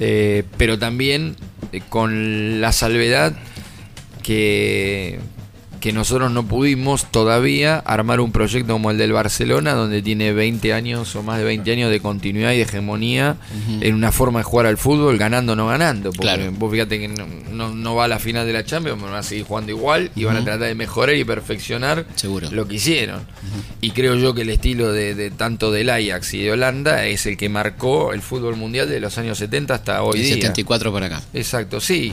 [0.00, 1.36] eh, pero también
[1.88, 3.32] con la salvedad
[4.22, 5.18] que,
[5.86, 10.72] que nosotros no pudimos todavía armar un proyecto como el del Barcelona, donde tiene 20
[10.72, 13.36] años o más de 20 años de continuidad y de hegemonía
[13.80, 16.10] en una forma de jugar al fútbol, ganando o no ganando.
[16.10, 16.50] Porque Claro.
[16.58, 19.22] vos fíjate que no, no- no va a la final de la Champions, van a
[19.22, 22.50] seguir jugando igual y van a tratar de mejorar y perfeccionar Seguro.
[22.50, 23.20] lo que hicieron.
[23.80, 27.26] Y creo yo que el estilo de, de tanto del Ajax y de Holanda es
[27.26, 30.34] el que marcó el fútbol mundial de los años 70 hasta hoy De día.
[30.34, 31.22] 74 para acá.
[31.32, 32.12] Exacto, sí.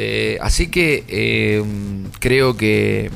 [0.00, 1.62] Eh, así que eh,
[2.20, 3.10] creo que,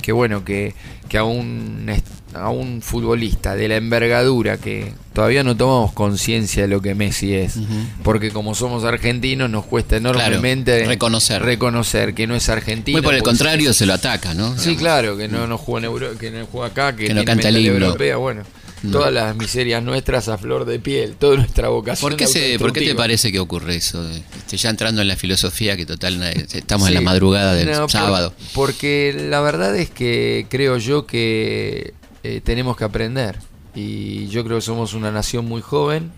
[0.00, 0.74] que bueno, que,
[1.10, 1.86] que a, un,
[2.32, 7.34] a un futbolista de la envergadura que todavía no tomamos conciencia de lo que Messi
[7.34, 7.58] es,
[8.02, 11.42] porque como somos argentinos nos cuesta enormemente Claro, reconocer.
[11.42, 12.96] reconocer que no es argentino.
[12.96, 14.56] Muy por el contrario, se lo ataca, ¿no?
[14.58, 17.20] Sí, claro, que no, no juega en Euro, que no juega acá, que, Que no
[17.20, 17.84] tiene canta el himno.
[17.86, 18.42] europea, bueno.
[18.90, 22.10] Todas las miserias nuestras a flor de piel, toda nuestra vocación.
[22.10, 24.04] ¿Por qué, se, ¿Por qué te parece que ocurre eso?
[24.08, 27.82] Este, ya entrando en la filosofía, que total, nadie- estamos en la madrugada del No,
[27.82, 28.34] por- sábado.
[28.54, 33.38] porque la verdad es que creo yo que eh, tenemos que aprender.
[33.74, 36.10] Y yo creo que somos una nación muy joven,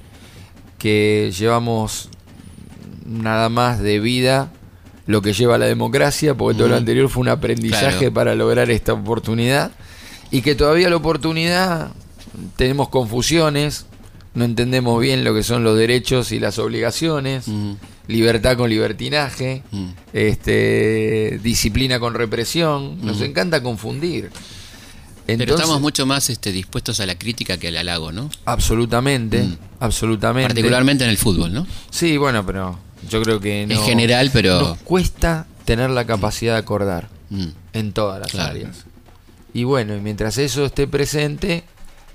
[0.79, 2.09] que llevamos
[3.05, 4.51] nada más de vida
[5.07, 6.81] lo que lleva la democracia, porque todo lo Ujú.
[6.81, 8.15] anterior fue un aprendizaje Claro.
[8.15, 9.71] para lograr esta oportunidad.
[10.31, 11.93] Y que todavía la oportunidad
[12.57, 13.87] tenemos confusiones,
[14.35, 17.73] no entendemos bien lo que son los derechos y las obligaciones, Mm,
[18.09, 19.87] libertad con libertinaje, mm.
[20.13, 22.99] este, disciplina con represión.
[23.05, 24.31] Nos encanta confundir.
[25.27, 28.29] Pero estamos mucho más este, dispuestos a la crítica que al halago, ¿no?
[28.45, 29.57] Absolutamente, Mm.
[29.81, 30.49] absolutamente.
[30.49, 31.67] Particularmente en el fútbol, ¿no?
[31.91, 33.75] Sí, bueno, pero yo creo que no.
[33.75, 37.47] En general, pero- Nos cuesta tener la capacidad de acordar Mm.
[37.73, 38.51] en todas las Claro.
[38.51, 38.85] áreas.
[39.55, 41.65] Y bueno, y mientras eso esté presente,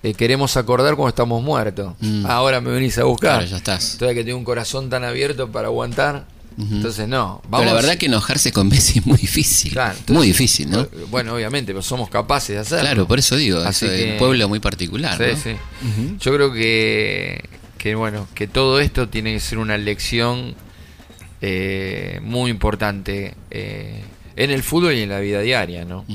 [0.03, 1.93] eh, queremos acordar cuando estamos muertos.
[1.99, 2.25] Mm.
[2.25, 3.39] Ahora me venís a buscar.
[3.39, 3.97] Claro, ya estás.
[3.97, 6.25] Todavía que tengo un corazón tan abierto para aguantar.
[6.57, 7.41] Entonces, no.
[7.49, 9.71] Pero la verdad que enojarse con Messi es muy difícil.
[9.71, 10.85] Claro, entonces, muy difícil, ¿no?
[11.09, 12.83] Bueno, obviamente, pero somos capaces de hacerlo.
[12.83, 15.38] Claro, por eso digo, Así eso es un pueblo muy particular, Sí, ¿no?
[15.41, 16.15] sí.
[16.19, 17.41] Yo creo que,
[17.77, 20.53] que, bueno, que todo esto tiene que ser una lección
[21.41, 24.03] eh, muy importante eh,
[24.39, 26.06] en el fútbol y en la vida diaria, ¿no?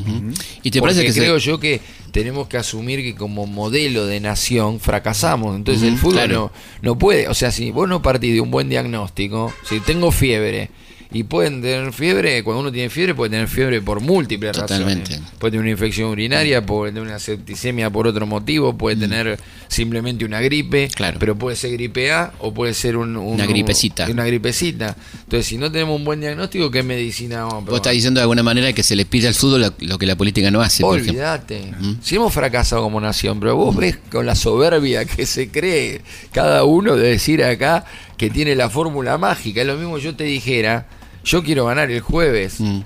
[0.63, 4.07] ¿Y te Porque parece que se- creo yo que tenemos que asumir que como modelo
[4.07, 5.55] de nación fracasamos.
[5.55, 6.53] Entonces el fútbol claro.
[6.83, 10.11] no, no puede, o sea, si vos no partís de un buen diagnóstico, si tengo
[10.11, 10.71] fiebre
[11.15, 15.13] y pueden tener fiebre, cuando uno tiene fiebre puede tener fiebre por múltiples Totalmente.
[15.13, 15.31] razones.
[15.39, 20.25] Puede tener una infección urinaria, puede tener una septicemia por otro motivo, puede tener simplemente
[20.25, 20.95] una gripe, Mm.
[20.95, 21.17] Claro.
[21.21, 24.07] pero puede ser gripe A o puede ser un, un- Una gripecita.
[24.11, 24.97] Una gripecita.
[25.23, 28.23] Entonces, si no tenemos un buen diagnóstico, ¿qué medicina vamos a Vos estás diciendo de
[28.23, 30.83] alguna manera que se le pide al fútbol lo, lo que la política no hace.
[30.85, 31.73] Olvídate.
[32.03, 36.65] Si hemos fracasado como nación, pero vos ves con la soberbia que se cree cada
[36.65, 37.85] uno de decir acá
[38.17, 39.61] que tiene la fórmula mágica.
[39.61, 40.87] Es lo mismo yo te dijera,
[41.25, 42.81] yo quiero ganar el jueves, Mm.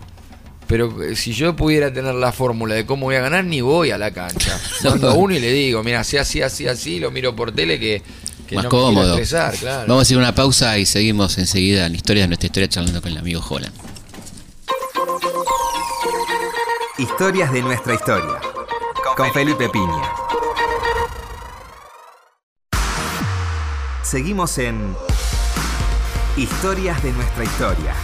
[0.67, 3.91] pero eh, si yo pudiera tener la fórmula de cómo voy a ganar, ni voy
[3.91, 4.59] a la cancha.
[4.85, 7.79] Mando a uno y le digo, mira, así, así, así, así, lo miro por tele
[7.81, 8.03] que,
[8.47, 9.13] que Más no cómodo.
[9.15, 9.87] estresar, claro.
[9.89, 13.13] Vamos a hacer una pausa y seguimos enseguida en Historia de nuestra historia charlando con
[13.13, 13.75] el amigo Holland.
[16.99, 18.41] Historias de nuestra historia.
[19.17, 20.03] Con Felipe Piña.
[24.03, 24.95] Seguimos en
[26.37, 27.95] Historias de nuestra historia.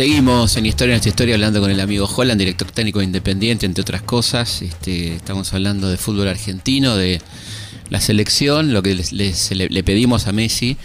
[0.00, 4.00] Seguimos en Historia nuestra historia hablando con el amigo Holland, director técnico independiente, entre otras
[4.00, 4.62] cosas.
[4.62, 7.20] Este, estamos hablando de fútbol argentino, de
[7.90, 10.78] la selección, lo que les- les- le, le pedimos a Messi.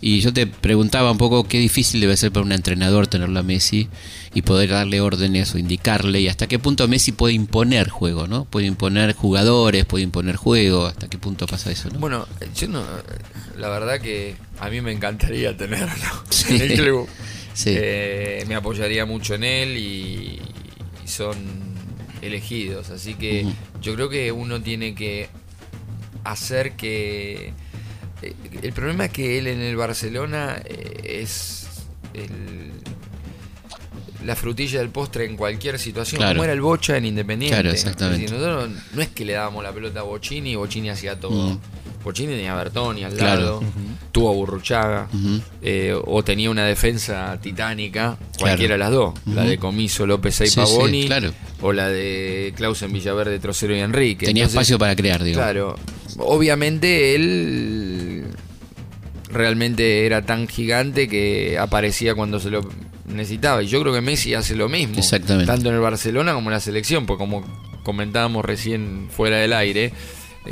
[0.00, 3.42] Y yo te preguntaba un poco qué difícil debe ser para un entrenador tenerlo a
[3.42, 3.88] Messi
[4.34, 8.44] y poder darle órdenes o indicarle y hasta qué punto Messi puede imponer juego, ¿no?
[8.44, 11.98] Puede imponer jugadores, puede imponer juego, hasta qué punto pasa eso, ¿no?
[11.98, 12.84] Bueno, yo no,
[13.58, 16.54] la verdad que a mí me encantaría tenerlo Sí.
[16.54, 17.08] en el club.
[17.60, 17.74] Sí.
[17.76, 20.40] Eh, me apoyaría mucho en él y,
[21.04, 21.36] y son
[22.22, 22.88] elegidos.
[22.90, 23.46] Así que
[23.82, 25.28] yo creo que uno tiene que
[26.24, 27.52] hacer que...
[28.22, 31.66] eh, El problema es que él en el Barcelona eh, es
[32.14, 32.72] el-
[34.24, 36.34] la frutilla del postre en cualquier situación, Claro.
[36.34, 37.54] como era el Bocha en Independiente.
[37.56, 38.24] Claro, exactamente.
[38.26, 41.18] Es decir, nosotros no es que le dábamos la pelota a Bochini y Bochini hacía
[41.18, 41.52] todo.
[41.54, 41.58] Mm.
[42.04, 43.40] Bochini tenía a Bertoni al Claro.
[43.40, 43.62] lado,
[44.10, 45.08] tuvo a Burruchaga,
[45.60, 48.38] eh, o tenía una defensa titánica, Claro.
[48.38, 51.32] cualquiera de las dos, la de Comiso, López y Sí, Pavoni, sí, claro.
[51.60, 54.24] o la de Clausen Villaverde, Trocero y Enrique.
[54.24, 55.36] Tenía Entonces, espacio para crear, digo.
[55.40, 55.76] Claro,
[56.18, 58.24] obviamente él
[59.32, 62.60] realmente era tan gigante que aparecía cuando se lo
[63.06, 63.62] necesitaba.
[63.62, 64.96] Y yo creo que Messi hace lo mismo.
[64.98, 65.46] Exactamente.
[65.46, 67.44] Tanto en el Barcelona como en la selección, porque como
[67.82, 69.92] comentábamos recién fuera del aire,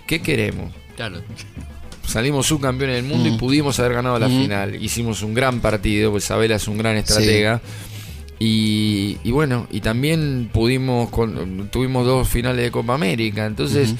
[0.06, 0.72] ¿qué queremos?
[0.96, 1.20] Claro.
[2.06, 3.36] salimos subcampeones del mundo y Mm.
[3.36, 4.42] pudimos haber ganado la Mm.
[4.42, 4.82] final.
[4.82, 7.60] Hicimos un gran partido, pues Isabela es un gran estratega.
[8.38, 13.44] Y, y bueno, y también pudimos, con- tuvimos dos finales de Copa América.
[13.46, 13.94] Entonces.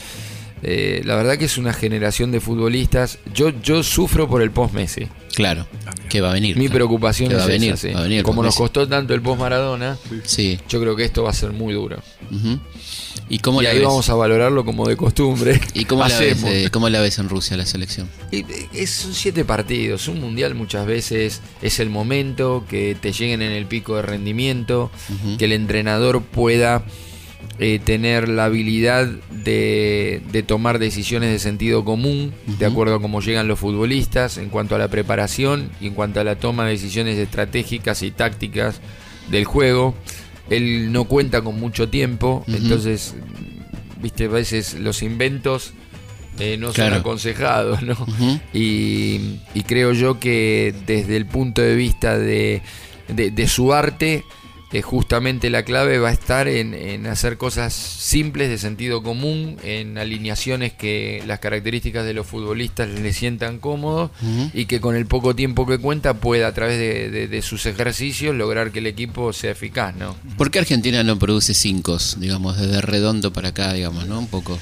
[0.63, 3.19] Eh, la verdad que es una generación de futbolistas.
[3.35, 5.07] Yo, yo sufro por el post-Messi.
[5.35, 5.67] Claro,
[6.09, 6.57] que va a venir.
[6.57, 6.75] Mi claro.
[6.79, 7.95] preocupación es va a venir, esa, sí.
[7.95, 10.59] va a venir Como nos costó tanto el post-Maradona, Sí.
[10.69, 11.99] yo creo que esto va a ser muy duro.
[13.31, 13.87] ¿Y cómo y la ahí ves?
[13.87, 15.61] vamos a valorarlo como de costumbre.
[15.75, 16.51] ¿Y cómo la, ves, Hacemos.
[16.51, 18.09] eh, cómo la ves en Rusia la selección?
[18.33, 20.09] Y, eh, es- son siete partidos.
[20.09, 24.91] Un mundial muchas veces es el momento que te lleguen en el pico de rendimiento,
[25.39, 26.85] que el entrenador pueda
[27.59, 33.21] eh, tener la habilidad de, de tomar decisiones de sentido común, de acuerdo a cómo
[33.21, 36.73] llegan los futbolistas, en cuanto a la preparación y en cuanto a la toma de
[36.73, 38.81] decisiones estratégicas y tácticas
[39.31, 39.95] del juego.
[40.51, 43.15] Él no cuenta con mucho tiempo, entonces,
[44.01, 45.73] viste, a veces los inventos
[46.39, 46.93] eh, no Claro.
[46.93, 47.97] son aconsejados, ¿no?
[48.55, 52.63] Y, y creo yo que desde el punto de vista de,
[53.09, 54.23] de- de su arte,
[54.71, 59.57] eh, justamente la clave va a estar en, en hacer cosas simples de sentido común,
[59.63, 64.11] en alineaciones que las características de los futbolistas le sientan cómodos
[64.53, 67.65] y que con el poco tiempo que cuenta pueda a través de, de- de sus
[67.67, 70.17] ejercicios lograr que el equipo sea eficaz, ¿no?
[70.37, 74.19] ¿Por qué Argentina no produce cinco, digamos, desde redondo para acá, digamos, ¿no?
[74.19, 74.59] Un poco.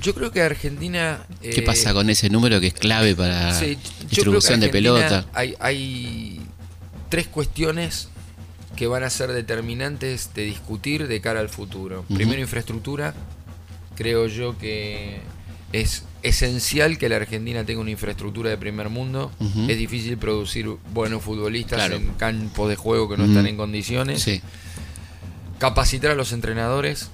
[0.00, 1.20] Yo creo que Argentina...
[1.40, 5.24] ¿Qué eh, pasa con ese número que es clave para Sí, distribución de pelota?
[5.32, 6.40] Hay, hay
[7.08, 8.08] tres cuestiones
[8.76, 12.04] que van a ser determinantes de discutir de cara al futuro.
[12.14, 13.14] Primero, infraestructura.
[13.96, 15.20] Creo yo que
[15.72, 19.30] es esencial que la Argentina tenga una infraestructura de primer mundo.
[19.68, 21.96] Es difícil producir buenos futbolistas Claro.
[21.96, 24.22] en campos de juego que no están en condiciones.
[24.22, 24.40] Sí.
[25.58, 27.10] Capacitar a los entrenadores.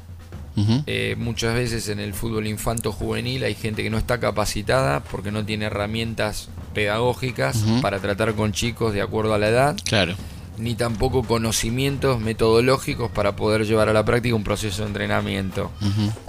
[0.87, 5.31] Eh, muchas veces en el fútbol infanto juvenil hay gente que no está capacitada porque
[5.31, 10.17] no tiene herramientas pedagógicas para tratar con chicos de acuerdo a la edad, Claro.
[10.61, 15.71] Ni tampoco conocimientos metodológicos para poder llevar a la práctica un proceso de entrenamiento.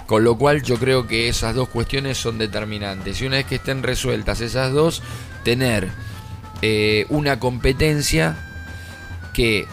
[0.06, 3.20] Con lo cual yo creo que esas dos cuestiones son determinantes.
[3.20, 5.02] Y una vez que estén resueltas esas dos,
[5.44, 5.90] tener
[6.62, 8.36] eh, una competencia
[9.32, 9.66] que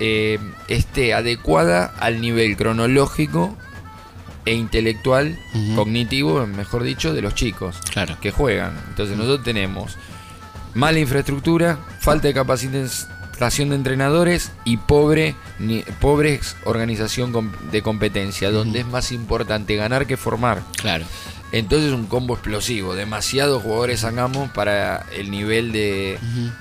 [0.00, 3.56] eh, esté adecuada al nivel cronológico
[4.46, 5.38] e intelectual,
[5.76, 8.16] cognitivo, mejor dicho, de los chicos Claro.
[8.22, 8.72] que juegan.
[8.88, 9.96] Entonces nosotros tenemos
[10.74, 12.34] mala infraestructura, falta de
[13.40, 20.16] de entrenadores y pobre ni, pobre organización de competencia, donde es más importante ganar que
[20.16, 20.62] formar.
[20.76, 21.06] Claro.
[21.50, 26.18] Entonces un combo explosivo, demasiados jugadores sacamos para el nivel de,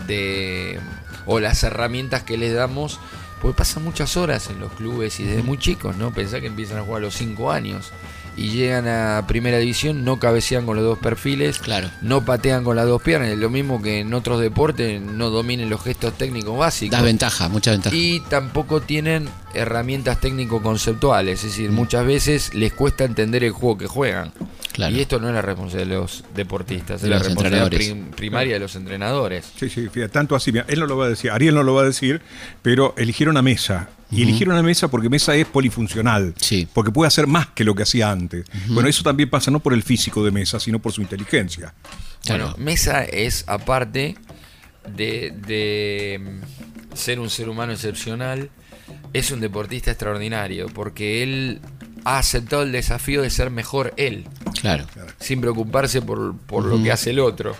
[0.07, 0.79] de
[1.25, 2.99] o las herramientas que les damos,
[3.41, 6.11] porque pasan muchas horas en los clubes y desde muy chicos, ¿no?
[6.11, 7.91] Pensá que empiezan a jugar a los 5 años
[8.39, 11.89] y llegan a primera división, no cabecean con los dos perfiles, Claro.
[12.01, 15.83] no patean con las dos piernas, lo mismo que en otros deportes no dominen los
[15.83, 16.97] gestos técnicos básicos.
[16.97, 17.95] Da ventaja, mucha ventaja.
[17.95, 23.87] Y tampoco tienen herramientas técnico-conceptuales, es decir, muchas veces les cuesta entender el juego que
[23.87, 24.31] juegan.
[24.71, 24.95] Claro.
[24.95, 28.11] Y esto no es la responsabilidad de los deportistas, De es la los responsabilidad prim-
[28.11, 29.51] primaria de los entrenadores.
[29.59, 30.51] Sí, sí, fíjate, tanto así.
[30.51, 32.21] mira, él no lo va a decir, Ariel no lo va a decir,
[32.61, 33.89] pero eligieron a Mesa.
[34.11, 36.33] Y eligieron a Mesa porque Mesa es polifuncional.
[36.37, 36.67] Sí.
[36.73, 38.45] Porque puede hacer más que lo que hacía antes.
[38.67, 41.73] Bueno, eso también pasa no por el físico de Mesa, sino por su inteligencia.
[42.23, 42.45] Claro.
[42.51, 44.15] Bueno, Mesa es, aparte
[44.95, 46.39] de, de,
[46.95, 48.49] ser un ser humano excepcional,
[49.13, 51.59] es un deportista extraordinario, porque él
[52.05, 54.25] ha aceptado el desafío de ser mejor él,
[54.61, 54.85] Claro.
[55.19, 57.55] sin preocuparse por, por lo que hace el otro.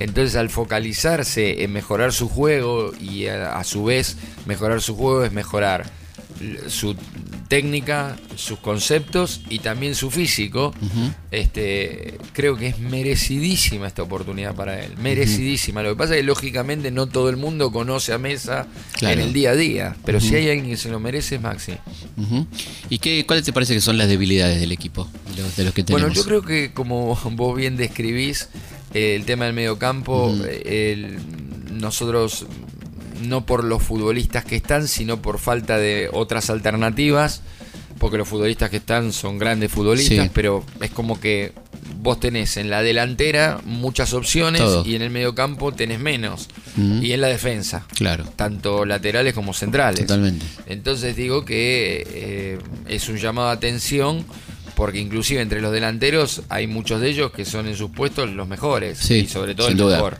[0.00, 4.16] Entonces al focalizarse en mejorar su juego y a, a su vez
[4.46, 5.84] mejorar su juego es mejorar
[6.68, 6.96] su
[7.48, 10.74] técnica, sus conceptos y también su físico.
[11.30, 15.82] Este, creo que es merecidísima esta oportunidad para él, merecidísima.
[15.82, 19.20] Lo que pasa es que lógicamente no todo el mundo conoce a Mesa Claro.
[19.20, 21.72] en el día a día, pero si hay alguien que se lo merece es Maxi.
[22.90, 25.08] ¿Y qué, cuáles te parece que son las debilidades del equipo?
[25.36, 26.02] De los, de los que tenemos.
[26.08, 28.48] Bueno, yo creo que como vos bien describís,
[28.92, 31.18] eh, el tema del mediocampo, eh, el-
[31.80, 32.46] nosotros
[33.22, 37.42] no por los futbolistas que están, sino por falta de otras alternativas,
[37.98, 40.30] porque los futbolistas que están son grandes futbolistas, Sí.
[40.34, 41.52] pero es como que
[42.00, 44.84] vos tenés en la delantera muchas opciones Todo.
[44.84, 47.02] y en el mediocampo tenés menos, Ujú.
[47.02, 48.24] y en la defensa, Claro.
[48.36, 50.00] tanto laterales como centrales.
[50.00, 50.44] Totalmente.
[50.66, 54.24] Entonces digo que eh, es un llamado a atención
[54.76, 58.48] porque inclusive entre los delanteros hay muchos de ellos que son en sus puestos los
[58.48, 60.18] mejores Sí, y sobre todo el duda, mejor.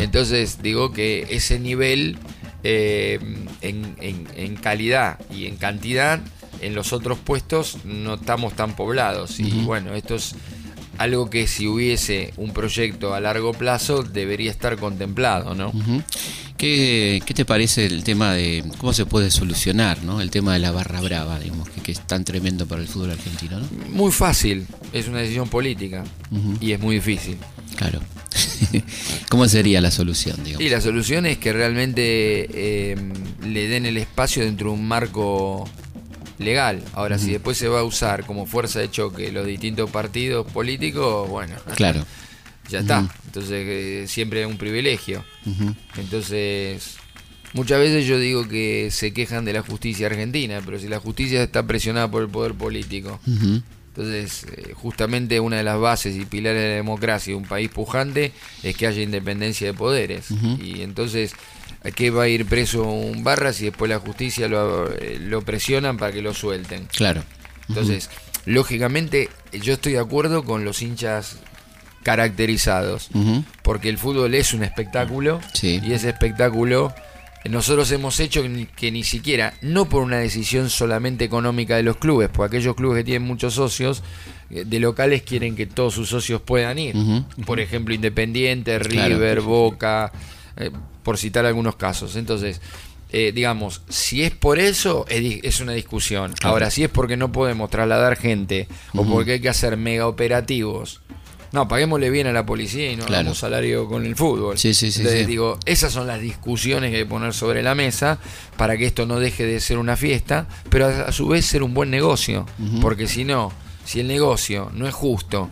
[0.00, 2.18] Entonces digo que ese nivel
[2.64, 3.18] eh,
[3.60, 6.20] en, en- en calidad y en cantidad
[6.60, 10.34] en los otros puestos no estamos tan poblados y bueno, esto es
[10.98, 15.70] algo que si hubiese un proyecto a largo plazo debería estar contemplado, ¿no?
[15.70, 16.02] Ujú.
[16.62, 20.20] ¿Qué, qué te parece el tema de cómo se puede solucionar, ¿no?
[20.20, 23.10] El tema de la barra brava, digamos, que, que es tan tremendo para el fútbol
[23.10, 23.66] argentino, ¿no?
[23.88, 26.04] Muy fácil, es una decisión política
[26.60, 27.36] y es muy difícil.
[27.74, 27.98] Claro.
[29.28, 30.64] ¿Cómo sería la solución, digamos?
[30.64, 32.02] Y la solución es que realmente
[32.54, 32.96] eh,
[33.44, 35.68] le den el espacio dentro de un marco
[36.38, 36.80] legal.
[36.92, 41.28] Ahora, si después se va a usar como fuerza de choque los distintos partidos políticos,
[41.28, 42.06] bueno, Claro.
[42.68, 43.08] Ya está.
[43.26, 45.24] Entonces, eh, siempre es un privilegio.
[45.96, 46.96] Entonces,
[47.52, 51.42] muchas veces yo digo que se quejan de la justicia argentina, pero si la justicia
[51.42, 53.20] está presionada por el poder político,
[53.94, 57.68] entonces eh, justamente una de las bases y pilares de la democracia de un país
[57.68, 60.28] pujante es que haya independencia de poderes.
[60.30, 61.32] Y entonces,
[61.84, 65.42] ¿a qué va a ir preso un barra si después la justicia lo, eh, lo
[65.42, 66.86] presionan para que lo suelten?
[66.86, 67.22] Claro.
[67.68, 68.08] Entonces,
[68.46, 71.36] lógicamente, yo estoy de acuerdo con los hinchas
[72.02, 73.08] caracterizados
[73.62, 75.80] porque el fútbol es un espectáculo Sí.
[75.84, 76.92] y ese espectáculo
[77.50, 81.82] nosotros hemos hecho que ni, que ni siquiera, no por una decisión solamente económica de
[81.82, 84.04] los clubes, porque aquellos clubes que tienen muchos socios
[84.50, 86.94] eh, de locales quieren que todos sus socios puedan ir.
[87.44, 89.08] Por ejemplo, Independiente, Claro.
[89.08, 90.12] River, Boca,
[90.56, 90.70] eh,
[91.02, 92.14] por citar algunos casos.
[92.14, 92.60] Entonces,
[93.10, 96.34] eh, digamos, si es por eso, es, una discusión.
[96.34, 96.52] Claro.
[96.54, 101.00] Ahora, si es porque no podemos trasladar gente o porque hay que hacer mega operativos.
[101.52, 103.20] No, paguémosle bien a la policía y no Claro.
[103.20, 104.56] hagamos salario con el fútbol.
[104.58, 107.74] Sí, sí, sí, Entonces, digo, esas son las discusiones que hay que poner sobre la
[107.74, 108.18] mesa
[108.56, 111.62] para que esto no deje de ser una fiesta, pero a, a su vez ser
[111.62, 112.46] un buen negocio.
[112.80, 113.52] Porque si no,
[113.84, 115.50] si el negocio no es justo,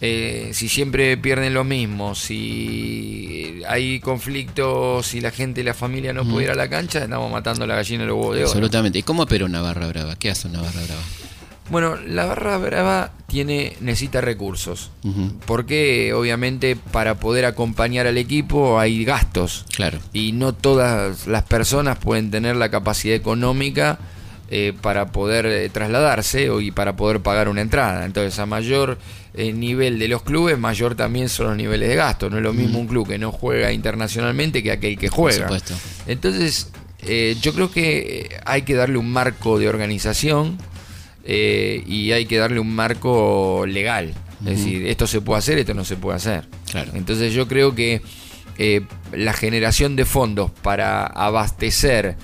[0.00, 6.12] eh, si siempre pierden lo mismo, si hay conflictos, si la gente y la familia
[6.12, 8.40] no puede ir a la cancha, estamos matando a la gallina de los huevos de
[8.42, 8.48] oro.
[8.50, 8.98] Absolutamente.
[8.98, 10.16] ¿Y cómo opera una barra brava?
[10.16, 11.02] ¿Qué hace una barra brava?
[11.70, 14.90] Bueno, la barra brava tiene, necesita recursos.
[15.46, 19.64] Porque obviamente para poder acompañar al equipo hay gastos.
[19.74, 19.98] Claro.
[20.12, 23.98] y no todas las personas pueden tener la capacidad económica
[24.50, 28.04] eh, para poder eh, trasladarse o, y para poder pagar una entrada.
[28.04, 28.98] Entonces, a mayor
[29.34, 32.28] eh, nivel de los clubes, mayor también son los niveles de gasto.
[32.28, 35.44] No es lo mismo un club que no juega internacionalmente que aquel que juega.
[35.44, 35.74] supuesto.
[36.08, 40.58] Entonces, eh, yo creo que hay que darle un marco de organización
[41.24, 44.14] eh, y hay que darle un marco legal.
[44.40, 46.46] Es decir, esto se puede hacer, esto no se puede hacer.
[46.70, 46.92] Claro.
[46.94, 48.00] Entonces yo creo que
[48.56, 48.80] eh,
[49.12, 52.16] la generación de fondos para abastecer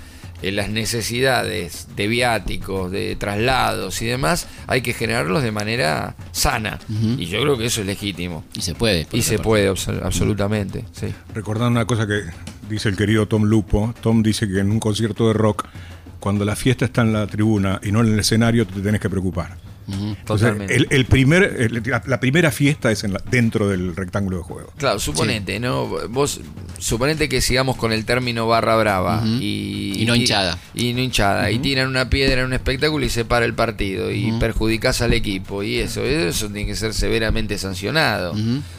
[0.42, 6.78] eh, las necesidades de viáticos, de traslados y demás, hay que generarlos de manera sana.
[7.18, 8.44] Y yo creo que eso es legítimo.
[8.54, 9.06] Y se puede.
[9.12, 9.42] Y se parte.
[9.44, 10.84] puede, abso- absolutamente.
[10.92, 11.08] Sí.
[11.34, 12.20] Recordando una cosa que
[12.68, 13.94] dice el querido Tom Lupo.
[14.00, 15.66] Tom dice que en un concierto de rock,
[16.26, 19.08] cuando la fiesta está en la tribuna y no en el escenario, te tenés que
[19.08, 19.65] preocupar.
[19.88, 20.16] Ujú.
[20.28, 20.74] O sea, Totalmente.
[20.76, 24.42] el, el primer, el- la, la primera fiesta es en la- dentro del rectángulo de
[24.42, 24.72] juego.
[24.76, 25.86] Claro, suponete, ¿no?
[26.08, 26.40] Vos,
[26.78, 30.58] suponete que sigamos con el término barra brava y, Y no hinchada.
[30.74, 31.50] Y no hinchada.
[31.50, 34.10] Y tiran una piedra en un espectáculo y se para el partido.
[34.10, 35.62] Y perjudicás al equipo.
[35.62, 38.34] Y eso, eso tiene que ser severamente sancionado.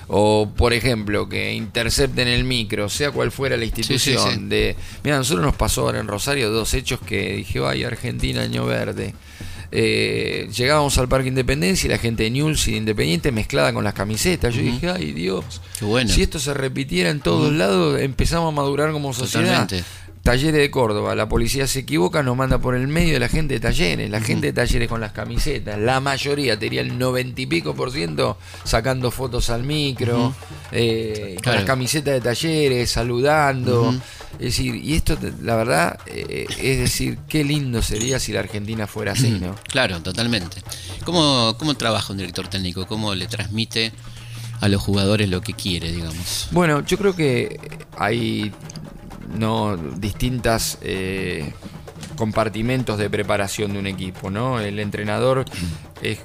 [0.08, 4.34] O, por ejemplo, que intercepten el micro, sea cual fuera la institución.
[4.34, 4.40] sí.
[4.48, 8.42] de Mira, a nosotros nos pasó ahora en Rosario dos hechos que dije, ay, Argentina,
[8.42, 9.14] año verde.
[9.72, 13.84] Eh, llegábamos al Parque Independencia y la gente de News y de Independiente mezclada con
[13.84, 14.54] las camisetas.
[14.56, 16.10] Yo dije, ay Dios, Qué bueno.
[16.10, 19.64] si esto se repitiera en todos lados, empezamos a madurar como sociedad.
[19.68, 19.84] Totalmente.
[20.28, 23.54] Talleres de Córdoba, la policía se equivoca, nos manda por el medio de la gente
[23.54, 27.46] de talleres, la gente de talleres con las camisetas, la mayoría, tenía el noventa y
[27.46, 30.36] pico por ciento sacando fotos al micro,
[30.74, 31.60] eh, con Claro.
[31.60, 33.96] las camisetas de talleres, saludando.
[34.34, 38.86] Es decir, y esto, la verdad, eh, es decir, qué lindo sería si la Argentina
[38.86, 39.56] fuera así, ¿no?
[39.70, 40.58] Claro, totalmente.
[41.06, 42.86] ¿Cómo, ¿Cómo trabaja un director técnico?
[42.86, 43.94] ¿Cómo le transmite
[44.60, 46.50] a los jugadores lo que quiere, digamos?
[46.52, 47.58] Bueno, yo creo que
[47.98, 48.52] hay
[49.28, 51.54] no distintas eh,
[52.16, 54.60] compartimentos de preparación de un equipo, ¿no?
[54.60, 55.46] El entrenador
[56.02, 56.20] es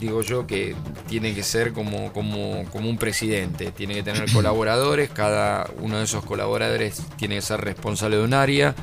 [0.00, 0.76] digo yo que
[1.08, 6.04] tiene que ser como, como, como un presidente, tiene que tener colaboradores, cada uno de
[6.04, 8.76] esos colaboradores tiene que ser responsable de un área,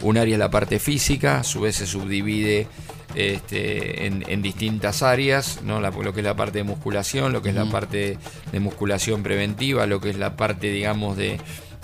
[0.00, 2.68] un área es la parte física, a su vez se subdivide
[3.14, 5.78] este, en, en distintas áreas, ¿no?
[5.82, 8.16] La- lo que es la parte de musculación, lo que es la parte
[8.50, 11.38] de musculación preventiva, lo que es la parte, digamos, de,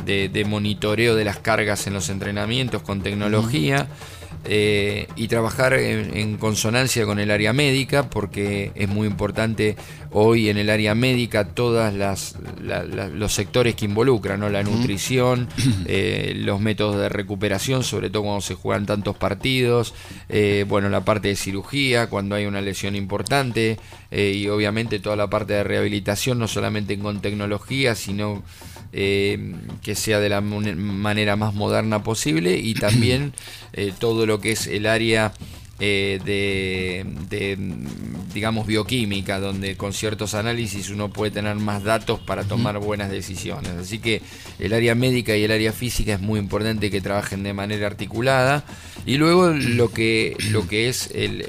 [0.04, 3.88] de- de monitoreo de las cargas en los entrenamientos con tecnología.
[4.44, 9.76] eh, y trabajar en, consonancia con el área médica, porque es muy importante
[10.12, 11.92] hoy en el área médica todos
[13.14, 14.48] los sectores que involucran, ¿no?
[14.48, 15.48] la nutrición,
[15.86, 19.92] eh, los métodos de recuperación, sobre todo cuando se juegan tantos partidos,
[20.28, 23.78] eh, bueno, la parte de cirugía, cuando hay una lesión importante,
[24.10, 28.42] y obviamente toda la parte de rehabilitación, no solamente con tecnología, sino
[28.92, 33.32] eh, que sea de la manera más moderna posible y también
[33.72, 35.32] eh, todo lo que es el área
[35.80, 37.56] eh, de,
[38.34, 43.70] digamos, bioquímica, donde con ciertos análisis uno puede tener más datos para tomar buenas decisiones.
[43.70, 44.20] Así que
[44.58, 48.64] el área médica y el área física es muy importante que trabajen de manera articulada.
[49.06, 51.42] Y luego lo que, lo que es el,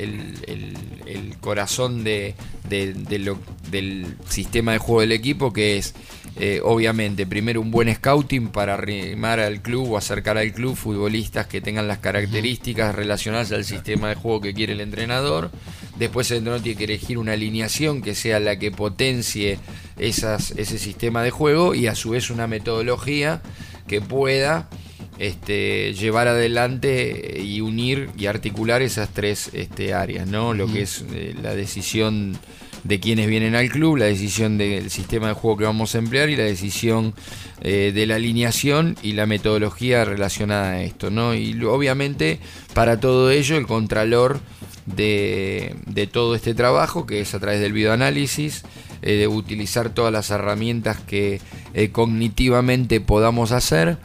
[0.45, 2.35] el, corazón de,
[2.69, 3.39] lo,
[3.71, 5.95] del sistema de juego del equipo, que es
[6.37, 11.47] eh, obviamente, primero un buen scouting para arrimar al club o acercar al club futbolistas
[11.47, 15.51] que tengan las características relacionadas al sistema de juego que quiere el entrenador.
[15.97, 19.59] Después el entrenador tiene que elegir una alineación que sea la que potencie
[19.97, 23.41] esas, ese sistema de juego y a su vez una metodología
[23.87, 24.69] que pueda
[25.17, 30.53] este, llevar adelante y unir y articular esas tres este, áreas, ¿no?
[30.53, 32.37] Lo que es eh, la decisión
[32.83, 36.29] de quienes vienen al club, la decisión del sistema de juego que vamos a emplear
[36.29, 37.13] y la decisión
[37.61, 41.09] eh, de la alineación y la metodología relacionada a esto.
[41.09, 41.33] ¿no?
[41.33, 42.39] Y obviamente
[42.73, 44.39] para todo ello el contralor
[44.85, 45.75] de,
[46.11, 48.63] todo este trabajo, que es a través del videoanálisis,
[49.01, 51.39] eh, de utilizar todas las herramientas que
[51.73, 53.97] eh, cognitivamente podamos hacer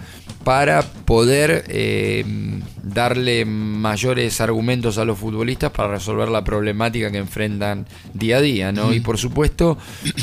[0.44, 1.64] para poder
[2.84, 8.72] darle mayores argumentos a los futbolistas para resolver la problemática que enfrentan día a día,
[8.72, 8.92] ¿no?
[8.92, 9.78] Y por supuesto,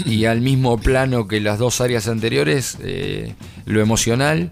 [0.06, 3.34] y al mismo plano que las dos áreas anteriores, eh,
[3.66, 4.52] lo emocional,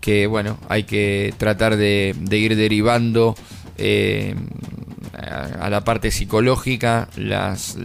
[0.00, 3.34] que bueno, hay que tratar de, ir derivando
[3.76, 4.34] eh,
[5.60, 7.76] a la parte psicológica las,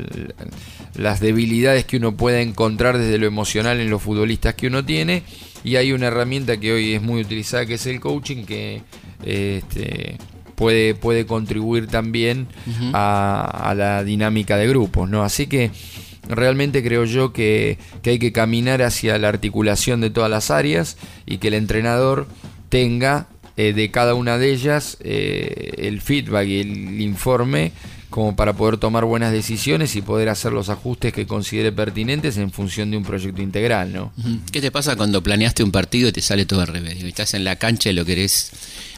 [0.96, 5.24] las debilidades que uno pueda encontrar desde lo emocional en los futbolistas que uno tiene
[5.64, 8.82] y hay una herramienta que hoy es muy utilizada que es el coaching que
[9.26, 10.18] este,
[10.56, 12.48] puede, puede contribuir también
[12.94, 15.24] a, la dinámica de grupos, ¿no?
[15.24, 15.72] Así que
[16.28, 21.38] realmente creo yo que, hay que caminar hacia la articulación de todas las áreas y
[21.38, 22.28] que el entrenador
[22.70, 27.72] tenga eh, de cada una de ellas eh, el feedback y el informe
[28.14, 32.52] como para poder tomar buenas decisiones y poder hacer los ajustes que considere pertinentes en
[32.52, 34.14] función de un proyecto integral, ¿no?
[34.52, 37.04] ¿Qué te pasa cuando planeaste un partido y te sale todo al revés?
[37.04, 38.52] Estás en la cancha y lo querés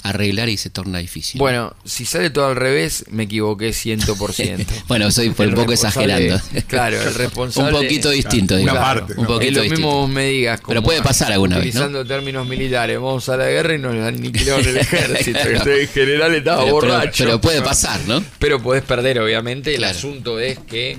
[0.06, 1.40] arreglar y se torna difícil.
[1.40, 4.66] Bueno, si sale todo al revés, me equivoqué 100%.
[4.88, 6.40] bueno, soy por un poco exagerando.
[6.68, 7.74] Claro, el responsable.
[7.74, 9.14] un poquito distinto, una parte.
[9.18, 10.62] Un poquito lo mismo me digas.
[10.68, 11.68] Pero puede pasar alguna vez.
[11.68, 15.40] Utilizando términos militares, vamos a la guerra y nos aniquilaron el ejército.
[15.40, 17.24] en general estaba borracho.
[17.26, 18.24] Pero, puede pasar, ¿no?
[18.40, 19.76] Pero podés perder, obviamente.
[19.76, 20.98] El asunto es que.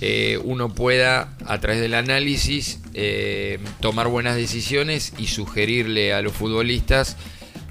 [0.00, 6.32] Eh, uno pueda, a través del análisis, eh, tomar buenas decisiones y sugerirle a los
[6.32, 7.16] futbolistas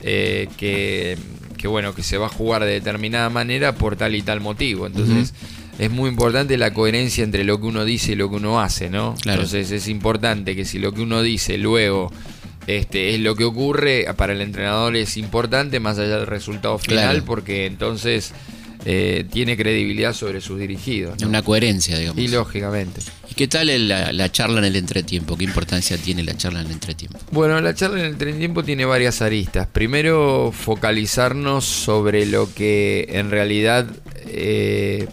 [0.01, 1.17] eh, que,
[1.67, 4.87] bueno, que se va a jugar de determinada manera por tal y tal motivo.
[4.87, 5.33] Entonces,
[5.79, 8.89] es muy importante la coherencia entre lo que uno dice y lo que uno hace,
[8.89, 9.15] ¿no?
[9.25, 12.11] Entonces, es importante que si lo que uno dice luego
[12.67, 17.23] este, es lo que ocurre, para el entrenador es importante, más allá del resultado final,
[17.23, 18.33] porque entonces
[18.89, 21.21] eh, tiene credibilidad sobre sus dirigidos.
[21.21, 22.23] Una coherencia, digamos.
[22.23, 23.01] Y lógicamente.
[23.29, 25.35] ¿Y qué tal la, charla en el entretiempo?
[25.35, 27.19] ¿Qué importancia tiene la charla en el entretiempo?
[27.31, 29.67] Bueno, la charla en el entretiempo tiene varias aristas.
[29.67, 33.87] Primero, focalizarnos sobre lo que en realidad
[34.25, 35.09] eh,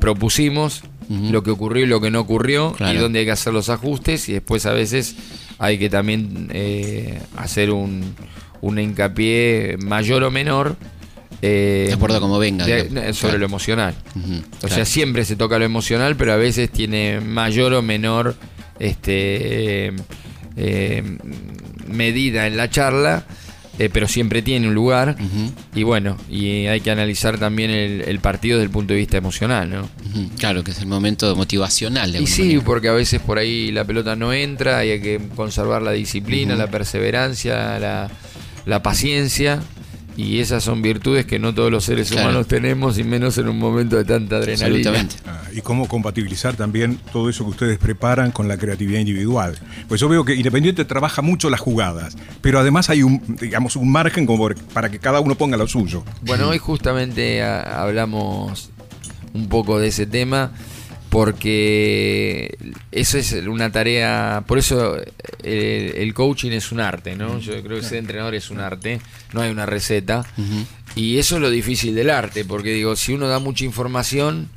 [0.00, 3.68] propusimos, lo que ocurrió y lo que no ocurrió, y dónde hay que hacer los
[3.68, 5.14] ajustes, y después a veces
[5.60, 8.16] hay que también eh, hacer un,
[8.60, 10.76] un hincapié mayor o menor
[11.42, 12.66] eh, de acuerdo como venga.
[13.12, 13.94] sobre lo emocional.
[14.62, 18.34] o sea, siempre se toca lo emocional, pero a veces tiene mayor o menor
[18.78, 19.92] este,
[20.56, 21.18] eh,
[21.86, 23.24] medida en la charla.
[23.80, 25.16] Eh, pero siempre tiene un lugar.
[25.72, 29.70] Y bueno, y hay que analizar también el, partido desde el punto de vista emocional,
[29.70, 29.88] ¿no?
[30.36, 32.16] Claro, que es el momento motivacional.
[32.20, 35.82] y sí, porque a veces por ahí la pelota no entra y hay que conservar
[35.82, 38.10] la disciplina, la perseverancia, la,
[38.66, 39.60] la paciencia
[40.18, 43.56] y esas son virtudes que no todos los seres humanos tenemos y menos en un
[43.56, 45.06] momento de tanta adrenalina.
[45.24, 49.56] Ah, y cómo compatibilizar también todo eso que ustedes preparan con la creatividad individual.
[49.86, 53.92] Pues yo veo que Independiente trabaja mucho las jugadas, pero además hay un, digamos, un
[53.92, 56.02] margen como para que cada uno ponga lo suyo.
[56.22, 58.70] Bueno, hoy justamente ah, hablamos
[59.34, 60.50] un poco de ese tema
[61.10, 62.56] porque
[62.92, 64.96] eso es una tarea, por eso
[65.42, 67.38] el, coaching es un arte, ¿no?
[67.38, 69.00] Yo creo que ser entrenador es un arte,
[69.32, 70.24] no hay una receta.
[70.94, 74.48] Y eso es lo difícil del arte, porque digo, si uno da mucha información,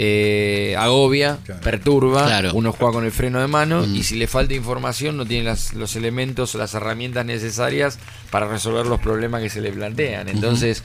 [0.00, 1.60] eh, agobia, Claro.
[1.60, 2.50] perturba, Claro.
[2.54, 5.74] uno juega con el freno de mano y si le falta información no tiene las-
[5.74, 7.98] los elementos o las herramientas necesarias
[8.30, 10.28] para resolver los problemas que se le plantean.
[10.28, 10.84] Entonces,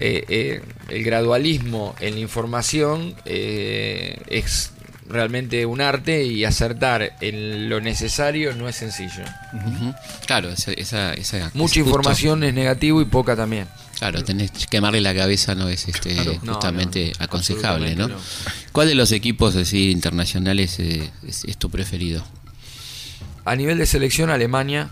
[0.00, 4.72] eh, eh, el gradualismo en la información eh, es
[5.08, 9.24] realmente un arte y acertar en lo necesario no es sencillo.
[10.26, 13.66] Claro, esa, esa, esa- Mucha información es negativo y poca también.
[13.98, 18.08] Claro, tenés que quemarle la cabeza no es este, justamente no, aconsejable, ¿no?
[18.72, 22.24] ¿Cuál de los equipos así internacionales eh, es, es tu preferido?
[23.44, 24.90] A nivel de selección, Alemania,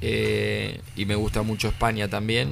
[0.00, 2.50] eh, y me gusta mucho España también.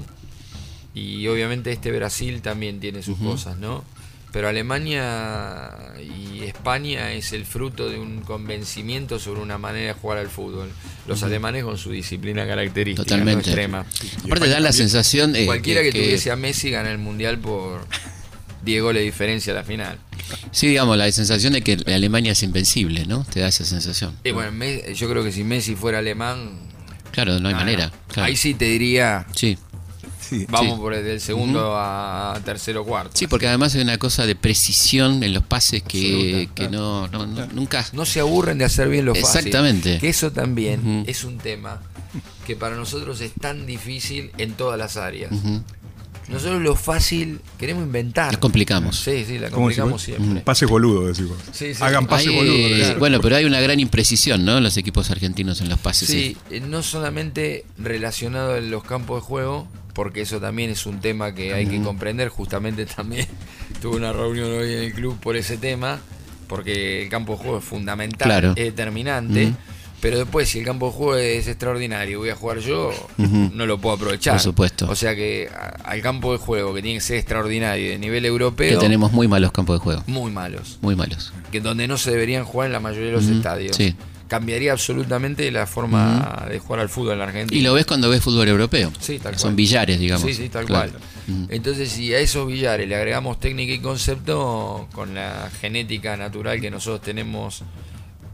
[0.95, 3.84] Y obviamente este Brasil también tiene sus cosas, ¿no?
[4.30, 5.70] Pero Alemania
[6.01, 10.70] y España es el fruto de un convencimiento sobre una manera de jugar al fútbol.
[11.07, 13.51] Los alemanes con su disciplina característica, no Totalmente.
[13.51, 13.84] extrema.
[14.24, 17.86] Aparte da la sensación eh, Cualquiera que, tuviese a Messi gana el mundial por
[18.64, 19.99] 10 goles de diferencia a la final.
[20.51, 23.24] Sí, digamos, la sensación de que Alemania es invencible, ¿no?
[23.24, 24.16] Te da esa sensación.
[24.24, 24.51] Y bueno,
[24.95, 26.59] yo creo que si Messi fuera alemán,
[27.11, 27.86] Claro, no hay no, manera.
[27.88, 27.93] no.
[28.14, 28.26] claro.
[28.28, 29.59] ahí sí te diría, Sí.
[30.40, 30.46] Sí.
[30.48, 30.80] vamos Sí.
[30.80, 33.12] por el del segundo a, a tercero cuarto.
[33.14, 37.26] Sí, porque además hay una cosa de precisión en los pases que, que no, no-
[37.26, 37.86] no- nunca...
[37.92, 39.28] No se aburren de hacer bien lo fácil.
[39.38, 39.98] Exactamente.
[39.98, 41.82] Que eso también es un tema
[42.46, 45.32] que para nosotros es tan difícil en todas las áreas.
[46.28, 48.32] Nosotros lo fácil queremos inventar.
[48.32, 48.96] Lo complicamos.
[48.96, 50.40] Sí, sí, la ¿Cómo se complicamos siempre.
[50.42, 51.36] Pases boludos, decimos.
[51.50, 51.82] Sí, sí.
[51.82, 52.98] Hagan pases eh, decimos.
[53.00, 54.56] bueno, pero hay una gran imprecisión, ¿no?
[54.58, 56.08] En los equipos argentinos en los pases.
[56.08, 61.01] Sí, eh, no solamente relacionado en los campos de juego, porque eso también es un
[61.01, 62.28] tema que hay que comprender.
[62.28, 63.26] Justamente también
[63.82, 66.01] tuve una reunión hoy en el club por ese tema,
[66.49, 68.51] porque el campo de juego es fundamental, Claro.
[68.51, 69.53] es determinante.
[70.01, 73.66] Pero después, si el campo de juego es extraordinario y voy a jugar yo, no
[73.66, 74.34] lo puedo aprovechar.
[74.34, 74.90] Por supuesto.
[74.90, 75.49] O sea que
[75.84, 79.28] al campo de juego, que tiene que ser extraordinario de nivel Que europeo, tenemos muy
[79.28, 80.03] malos campos de juego.
[80.09, 80.78] muy malos.
[80.82, 81.32] Muy malos.
[81.53, 83.76] Que donde no se deberían jugar en la mayoría de los estadios.
[83.76, 83.95] sí.
[84.32, 87.58] Cambiaría absolutamente la forma de jugar al fútbol en la Argentina.
[87.58, 88.90] Y lo ves cuando ves fútbol europeo.
[88.98, 89.54] Sí, tal Son cual.
[89.56, 90.26] billares, digamos.
[90.26, 90.90] Sí, sí, tal Claro.
[90.92, 91.46] cual.
[91.50, 96.70] Entonces, si a esos billares le agregamos técnica y concepto, con la genética natural que
[96.70, 97.62] nosotros tenemos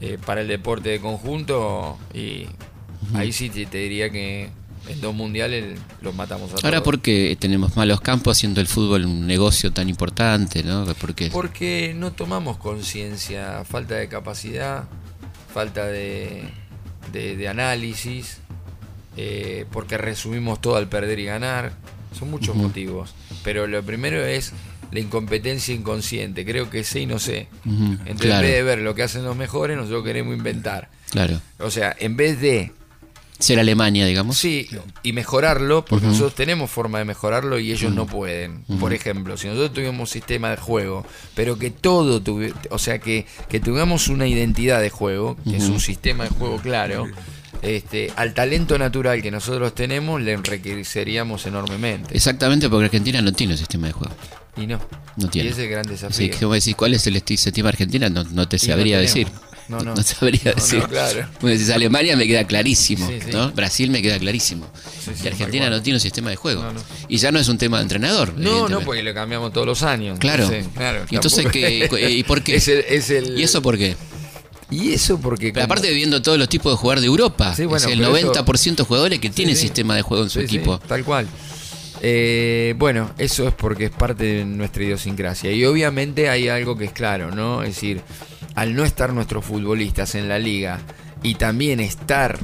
[0.01, 2.46] eh, para el deporte de conjunto, y
[3.14, 4.51] ahí sí te, te diría que
[4.88, 6.64] en dos mundiales los matamos a todos.
[6.64, 10.84] Ahora, ¿por qué tenemos malos campos siendo el fútbol un negocio tan importante, no?
[11.01, 14.84] Porque Porque no tomamos conciencia, falta de capacidad,
[15.59, 16.43] falta de,
[17.13, 18.39] de- de análisis,
[19.17, 21.73] eh, porque resumimos todo al perder y ganar.
[22.17, 23.13] Son muchos motivos.
[23.43, 24.53] Pero lo primero es
[24.93, 26.45] la incompetencia inconsciente.
[26.45, 27.49] Creo que sé y no sé.
[27.65, 28.37] Entonces, claro.
[28.37, 30.91] en vez de ver lo que hacen los mejores, nosotros queremos inventar.
[31.11, 31.41] Claro.
[31.59, 32.71] O sea, en vez de
[33.39, 34.36] Ser Alemania, digamos.
[34.36, 34.68] Sí,
[35.05, 38.64] y mejorarlo, porque nosotros tenemos forma de mejorarlo y ellos no pueden.
[38.80, 42.99] Por ejemplo, si nosotros tuviéramos un sistema de juego, pero que todo tuvi- o sea,
[42.99, 47.07] que, que tuviéramos una identidad de juego, que es un sistema de juego claro,
[47.62, 52.16] este, al talento natural que nosotros tenemos le enriqueceríamos enormemente.
[52.16, 54.14] Exactamente, porque Argentina no tiene un sistema de juego.
[54.57, 54.80] Y no.
[55.16, 55.49] No tiene.
[55.49, 56.39] Y ese es el gran Así desafío.
[56.39, 58.09] que vos decís, ¿cuál es el sistema argentina?
[58.09, 59.28] No, no te Y sabría decir.
[59.69, 59.95] No, no.
[60.03, 60.83] sabría No, no, decir.
[60.85, 61.29] claro.
[61.41, 63.09] Vos decís, Alemania me queda clarísimo.
[63.55, 64.66] Brasil me queda clarísimo.
[65.23, 66.64] Y Argentina no tiene un sistema de juego.
[67.09, 68.35] Y ya no es un tema de entrenador.
[68.37, 70.19] No, no, porque lo cambiamos todos los años.
[70.19, 70.45] Claro.
[70.45, 72.57] Entonces, claro, Y entonces, ¿qué- ¿y por qué?
[72.59, 73.97] Es el- es el- ¿Y eso por qué?
[74.71, 75.53] Y eso porque...
[75.53, 78.16] Pero aparte viendo todos los tipos de jugar de Europa, Sí, bueno, es el pero
[78.16, 79.62] eso- 90% de jugadores que tienen sí.
[79.62, 80.79] sistema de juego en su equipo.
[80.81, 81.27] tal cual.
[82.01, 85.51] Eh, bueno, eso es porque es parte de nuestra idiosincrasia.
[85.53, 87.62] Y obviamente hay algo que es claro, ¿no?
[87.62, 88.03] Es decir,
[88.59, 90.81] al no estar nuestros futbolistas en la liga
[91.23, 92.39] y también estar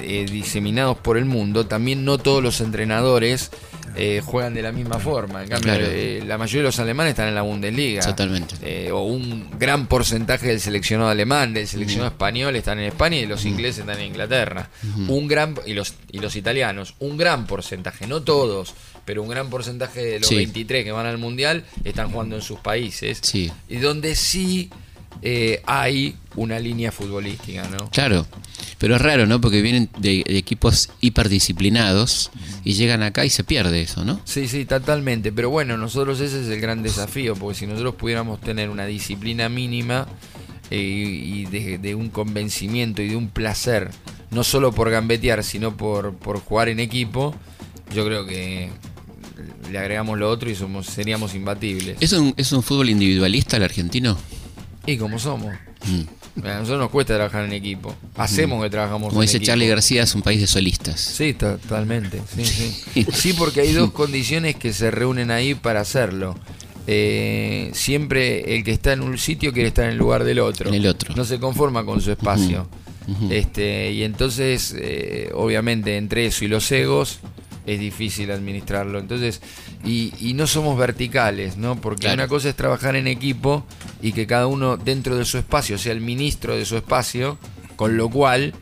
[0.00, 3.50] eh, diseminados por el mundo, también no todos los entrenadores
[3.94, 5.42] eh, juegan de la misma forma.
[5.42, 5.84] En cambio, Claro.
[5.86, 8.02] eh, la mayoría de los alemanes están en la Bundesliga.
[8.02, 8.90] Totalmente.
[8.92, 13.44] O un gran porcentaje del seleccionado alemán, del seleccionado español están en España y los
[13.44, 14.70] ingleses están en Inglaterra.
[15.08, 18.74] Un gran y los y los italianos, un gran porcentaje, no todos,
[19.04, 20.36] pero un gran porcentaje de los Sí.
[20.36, 23.18] 23 que van al mundial están jugando en sus países.
[23.22, 23.52] Sí.
[23.68, 24.70] Y donde sí
[25.20, 27.90] eh, hay una línea futbolística, ¿no?
[27.90, 28.26] Claro,
[28.78, 29.40] pero es raro, ¿no?
[29.40, 32.30] Porque vienen de, de equipos hiperdisciplinados
[32.64, 34.20] y llegan acá y se pierde eso, ¿no?
[34.24, 35.32] Sí, sí, totalmente.
[35.32, 39.48] Pero bueno, nosotros ese es el gran desafío, porque si nosotros pudiéramos tener una disciplina
[39.48, 40.06] mínima
[40.70, 43.90] eh, y de, de un convencimiento y de un placer,
[44.30, 47.34] no solo por gambetear, sino por, por jugar en equipo,
[47.94, 48.70] yo creo que
[49.70, 51.98] le agregamos lo otro y somos seríamos imbatibles.
[52.00, 54.16] ¿Es un, ¿Es un fútbol individualista el argentino?
[54.86, 55.54] Y como somos.
[55.86, 56.46] Mm.
[56.46, 57.94] A nosotros nos cuesta trabajar en equipo.
[58.16, 59.48] Hacemos que trabajamos Como en dice equipo.
[59.50, 61.00] Charlie García, es un país de solistas.
[61.00, 62.22] Sí, totalmente.
[62.34, 62.44] Sí,
[62.94, 63.06] sí.
[63.12, 66.34] Sí, porque hay dos condiciones que se reúnen ahí para hacerlo.
[66.86, 70.68] Eh, siempre el que está en un sitio quiere estar en el lugar del otro.
[70.68, 71.14] En el otro.
[71.14, 72.66] No se conforma con su espacio.
[73.30, 77.18] Este, y entonces, eh, obviamente, entre eso y los egos
[77.66, 78.98] es difícil administrarlo.
[78.98, 79.40] Entonces,
[79.84, 81.80] y, y no somos verticales, ¿no?
[81.80, 82.14] Porque Claro.
[82.14, 83.64] una cosa es trabajar en equipo
[84.00, 87.38] y que cada uno dentro de su espacio sea el ministro de su espacio,
[87.76, 88.54] con lo cual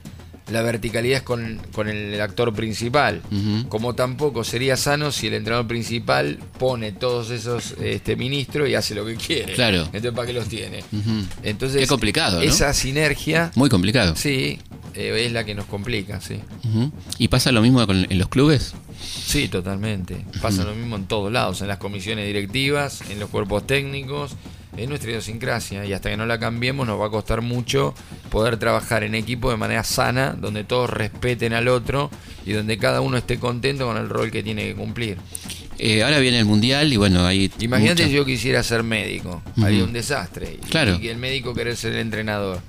[0.50, 3.22] la verticalidad es con, con el actor principal.
[3.68, 8.96] Como tampoco sería sano si el entrenador principal pone todos esos este, ministros y hace
[8.96, 9.52] lo que quiere.
[9.54, 9.82] Claro.
[9.84, 10.80] Entonces, ¿para qué los tiene?
[10.92, 11.24] Ujú.
[11.44, 12.42] Entonces, Qué complicado, ¿no?
[12.42, 14.16] Esa sinergia, Muy complicado.
[14.16, 14.58] sí,
[14.94, 16.40] eh, es la que nos complica, sí.
[17.18, 18.74] ¿Y pasa lo mismo con- en los clubes?
[19.02, 20.24] Sí, totalmente.
[20.42, 24.32] Pasa lo mismo en todos lados, en las comisiones directivas, en los cuerpos técnicos,
[24.76, 27.92] es nuestra idiosincrasia y hasta que no la cambiemos nos va a costar mucho
[28.30, 32.10] poder trabajar en equipo de manera sana, donde todos respeten al otro
[32.46, 35.18] y donde cada uno esté contento con el rol que tiene que cumplir.
[35.82, 37.50] Eh, ahora viene el mundial y bueno, hay.
[37.58, 39.64] Imagínate si yo quisiera ser médico, Ujú.
[39.64, 40.58] haría un desastre.
[40.62, 40.94] Y- Claro.
[40.96, 42.60] Y que el médico querer ser el entrenador.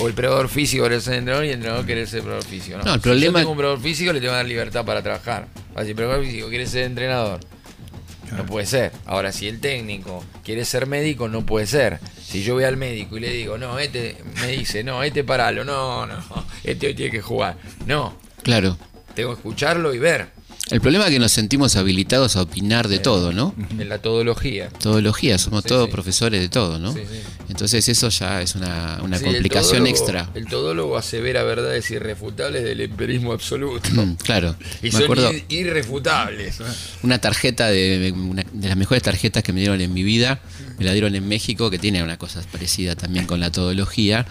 [0.00, 2.48] O el preparador físico querer ser el entrenador y el entrenador querer ser el preparador
[2.50, 2.78] físico.
[2.78, 4.84] No, No, el Si problema- yo tengo un preparador físico, le tengo que dar libertad
[4.84, 5.46] para trabajar.
[5.76, 7.38] Así, el preparador físico quiere ser entrenador.
[8.36, 8.90] No puede ser.
[9.06, 12.00] Ahora, si el técnico quiere ser médico, no puede ser.
[12.20, 15.64] Si yo voy al médico y le digo, no, este me dice, no, este paralo,
[15.64, 16.16] no, no,
[16.64, 17.56] este hoy tiene que jugar.
[17.86, 18.76] No, Claro.
[19.14, 20.28] tengo que escucharlo y ver
[20.70, 23.54] El problema es que nos sentimos habilitados a opinar de todo, ¿no?
[23.78, 24.68] en la todología.
[24.80, 25.92] Todología, somos Sí, todos sí.
[25.92, 26.92] profesores de todo, ¿no?
[26.92, 27.00] Sí.
[27.48, 30.30] Entonces eso ya es una, una Sí, el complicación todólogo- extra.
[30.34, 33.90] El todólogo asevera verdades irrefutables del empirismo absoluto.
[33.92, 34.54] Mm, claro.
[34.82, 36.58] Y Me son acuerdo ir- irrefutables.
[37.02, 40.40] una tarjeta de una de las mejores tarjetas que me dieron en mi vida,
[40.80, 44.26] me la dieron en México, que tiene una cosa parecida también con la todología,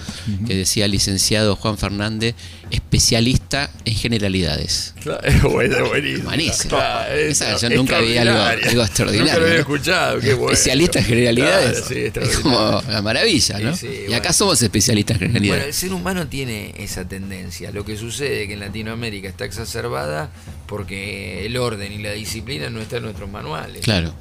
[0.47, 2.35] que decía licenciado Juan Fernández,
[2.71, 4.93] especialista en generalidades.
[5.01, 6.29] Claro, bueno, buenísimo.
[6.69, 8.69] Claro, Esa, yo nunca vi algo, extraordinario.
[8.69, 9.31] algo extraordinario.
[9.33, 9.59] Nunca lo había ¿no?
[9.61, 10.51] escuchado, qué bueno.
[10.53, 11.81] Especialista en generalidades.
[11.81, 13.75] Claro, sí, es como la maravilla, ¿no?
[13.75, 14.15] Sí, sí, y bueno.
[14.17, 15.75] acá somos especialistas en Bueno, el generalidades.
[15.75, 17.71] ser humano tiene esa tendencia.
[17.71, 20.31] Lo que sucede es que en Latinoamérica está exacerbada
[20.67, 23.81] porque el orden y la disciplina no están en nuestros manuales.
[23.83, 24.13] claro.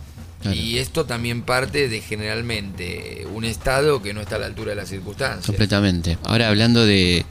[0.43, 0.57] Claro.
[0.57, 4.77] Y esto también parte de generalmente un Estado que no está a la altura de
[4.77, 5.47] las circunstancias.
[5.47, 6.19] Completamente.
[6.25, 7.25] Ahora hablando de,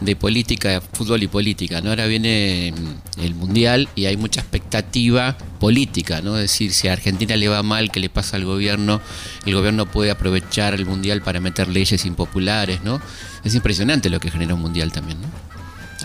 [0.00, 1.90] de política, fútbol y política, ¿no?
[1.90, 6.36] Ahora viene mm, el Mundial y hay mucha expectativa política, ¿no?
[6.36, 9.00] Es decir, si a Argentina le va mal, ¿qué le pasa al gobierno?
[9.44, 13.00] El gobierno puede aprovechar el Mundial para meter leyes impopulares, ¿no?
[13.44, 15.28] Es impresionante lo que genera un Mundial también, ¿no?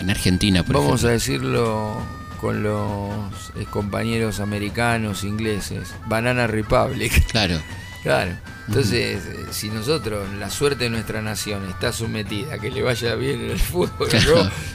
[0.02, 1.20] En Argentina, por Vamos a ejemplo.
[1.20, 5.96] decirlo con los eh, compañeros americanos, ingleses.
[6.08, 7.24] Banana Republic.
[7.32, 7.58] Claro,
[8.04, 8.34] Claro.
[8.68, 13.16] Entonces, eh, si nosotros, la suerte de nuestra nación está sometida a que le vaya
[13.16, 14.10] bien en el fútbol,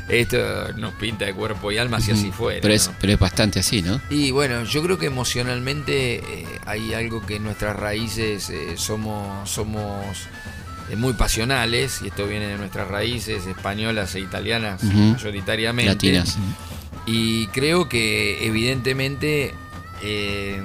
[0.08, 2.60] esto nos pinta de cuerpo y alma si así fuera.
[2.62, 2.94] pero, es, ¿no?
[2.98, 4.00] pero es bastante así, ¿no?
[4.08, 9.50] Y bueno, yo creo que emocionalmente eh, hay algo que en nuestras raíces eh, somos,
[9.50, 10.26] somos
[10.90, 15.92] eh, muy pasionales, y esto viene de nuestras raíces españolas e italianas mayoritariamente.
[15.92, 16.38] Latinas.
[17.10, 19.54] Y creo que evidentemente
[20.02, 20.60] eh,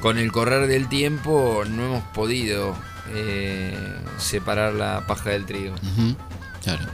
[0.00, 2.74] con el correr del tiempo no hemos podido
[3.10, 3.76] eh,
[4.16, 5.74] separar la paja del trigo.
[5.74, 6.16] Ujú,
[6.62, 6.86] Claro,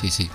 [0.00, 0.30] sí, sí.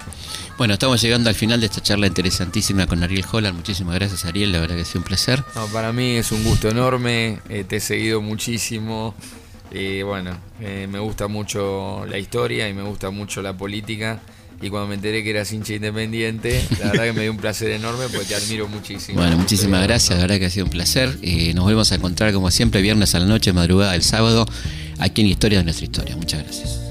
[0.57, 3.55] Bueno, estamos llegando al final de esta charla interesantísima con Ariel Holland.
[3.57, 4.51] Muchísimas gracias, Ariel.
[4.51, 5.43] La verdad que ha sido un placer.
[5.55, 9.15] No, para mí es un gusto enorme, eh, te he seguido muchísimo.
[9.71, 14.19] Y bueno, eh, me gusta mucho la historia y me gusta mucho la política.
[14.61, 17.71] Y cuando me enteré que eras hincha independiente, la verdad que me dio un placer
[17.71, 19.19] enorme porque te admiro muchísimo.
[19.19, 20.17] Bueno, muchísimas gracias.
[20.17, 21.17] La verdad que ha sido un placer.
[21.21, 24.45] Eh, nos volvemos a encontrar como siempre viernes a la noche, madrugada del sábado,
[24.99, 26.15] aquí en Historia de nuestra historia.
[26.15, 26.90] Muchas gracias.